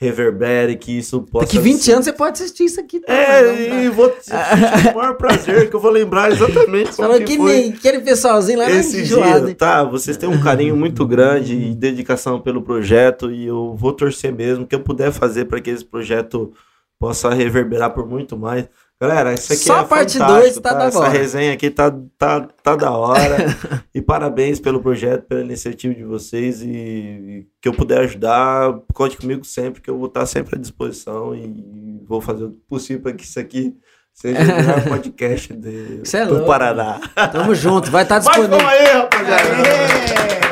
[0.00, 1.44] reverbere, que isso possa.
[1.46, 3.00] Daqui 20 ser- anos você pode assistir isso aqui.
[3.00, 3.12] tá?
[3.12, 7.36] É, e vou sentir o maior prazer que eu vou lembrar exatamente como Falou que
[7.36, 9.82] nem aquele pessoalzinho lá esse na dia, tá?
[9.82, 14.64] Vocês têm um carinho muito grande e dedicação pelo projeto e eu vou torcer mesmo
[14.66, 16.52] que eu puder fazer para que esse projeto
[16.98, 18.68] possa reverberar por muito mais.
[19.00, 21.08] Galera, isso aqui Só é a parte fantástico, dois tá da Essa hora.
[21.08, 23.36] resenha aqui tá, tá, tá da hora.
[23.94, 29.16] e parabéns pelo projeto, pela iniciativa de vocês e, e que eu puder ajudar, conte
[29.16, 33.12] comigo sempre, que eu vou estar sempre à disposição e vou fazer o possível para
[33.12, 33.76] que isso aqui
[34.12, 36.44] seja o melhor podcast de, é do.
[36.44, 37.00] Paraná.
[37.30, 37.92] Tamo junto.
[37.92, 38.58] Vai estar Mas disponível.
[38.58, 40.48] vamos aí, rapaziada!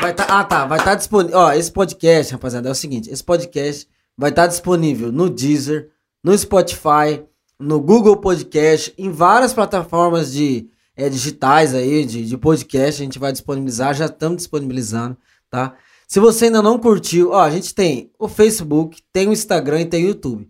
[0.00, 0.64] Vai tá, ah, tá.
[0.66, 1.36] Vai estar disponível.
[1.36, 5.88] Ó, esse podcast, rapaziada, é o seguinte: esse podcast vai estar disponível no Deezer,
[6.22, 7.24] no Spotify,
[7.58, 13.00] no Google Podcast, em várias plataformas de é, digitais aí, de, de podcast.
[13.00, 15.16] A gente vai disponibilizar, já estamos disponibilizando,
[15.50, 15.74] tá?
[16.06, 19.86] Se você ainda não curtiu, ó, a gente tem o Facebook, tem o Instagram e
[19.86, 20.48] tem o YouTube.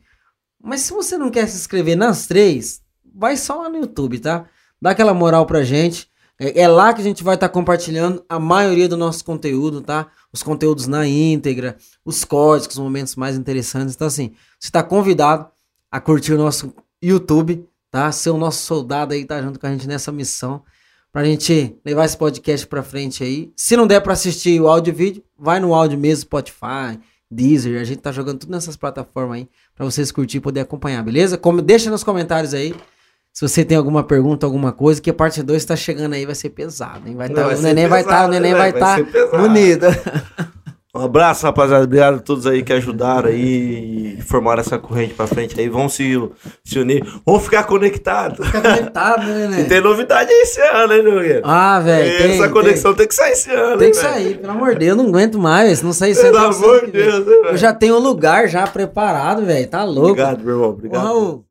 [0.63, 2.81] Mas se você não quer se inscrever nas três,
[3.15, 4.47] vai só lá no YouTube, tá?
[4.81, 6.09] Dá aquela moral pra gente.
[6.39, 10.07] É, é lá que a gente vai estar compartilhando a maioria do nosso conteúdo, tá?
[10.33, 13.97] Os conteúdos na íntegra, os códigos, os momentos mais interessantes.
[13.97, 15.51] Então, assim, você está convidado
[15.91, 18.11] a curtir o nosso YouTube, tá?
[18.13, 20.63] Ser o nosso soldado aí, tá junto com a gente nessa missão.
[21.13, 23.51] Pra gente levar esse podcast pra frente aí.
[23.57, 26.99] Se não der pra assistir o áudio e vídeo, vai no áudio mesmo, Spotify,
[27.31, 27.81] Deezer.
[27.81, 31.39] A gente tá jogando tudo nessas plataformas aí pra vocês curtir e poder acompanhar, beleza?
[31.39, 32.75] Como, deixa nos comentários aí
[33.39, 36.35] se você tem alguma pergunta, alguma coisa, que a parte 2 tá chegando aí, vai
[36.35, 37.15] ser pesado, hein?
[37.15, 39.39] Vai tá, Vai o neném vai estar, pesado, o neném né, vai estar ser pesado.
[40.97, 41.85] Um abraço, rapaziada.
[41.85, 45.69] Obrigado a todos aí que ajudaram aí e formaram essa corrente pra frente aí.
[45.69, 46.19] Vamos se,
[46.65, 47.05] se unir.
[47.27, 48.45] Vamos ficar conectados.
[48.47, 49.65] Fica conectado, né, E neném?
[49.67, 51.43] tem novidade aí esse ano, hein, Nogueira?
[51.45, 52.53] Ah, velho, tem, Essa tem.
[52.53, 54.09] conexão tem, que sair esse ano, Tem que velho?
[54.15, 55.79] sair, pelo amor de Deus, eu não aguento mais.
[55.79, 56.91] Se não sair, sai Pelo até o amor de.
[56.93, 57.33] Deus, né?
[57.51, 59.69] Eu já tenho um lugar já preparado, velho.
[59.69, 60.09] Tá louco.
[60.11, 60.71] Obrigado, meu irmão.
[60.71, 61.03] Obrigado.
[61.05, 61.45] Raul,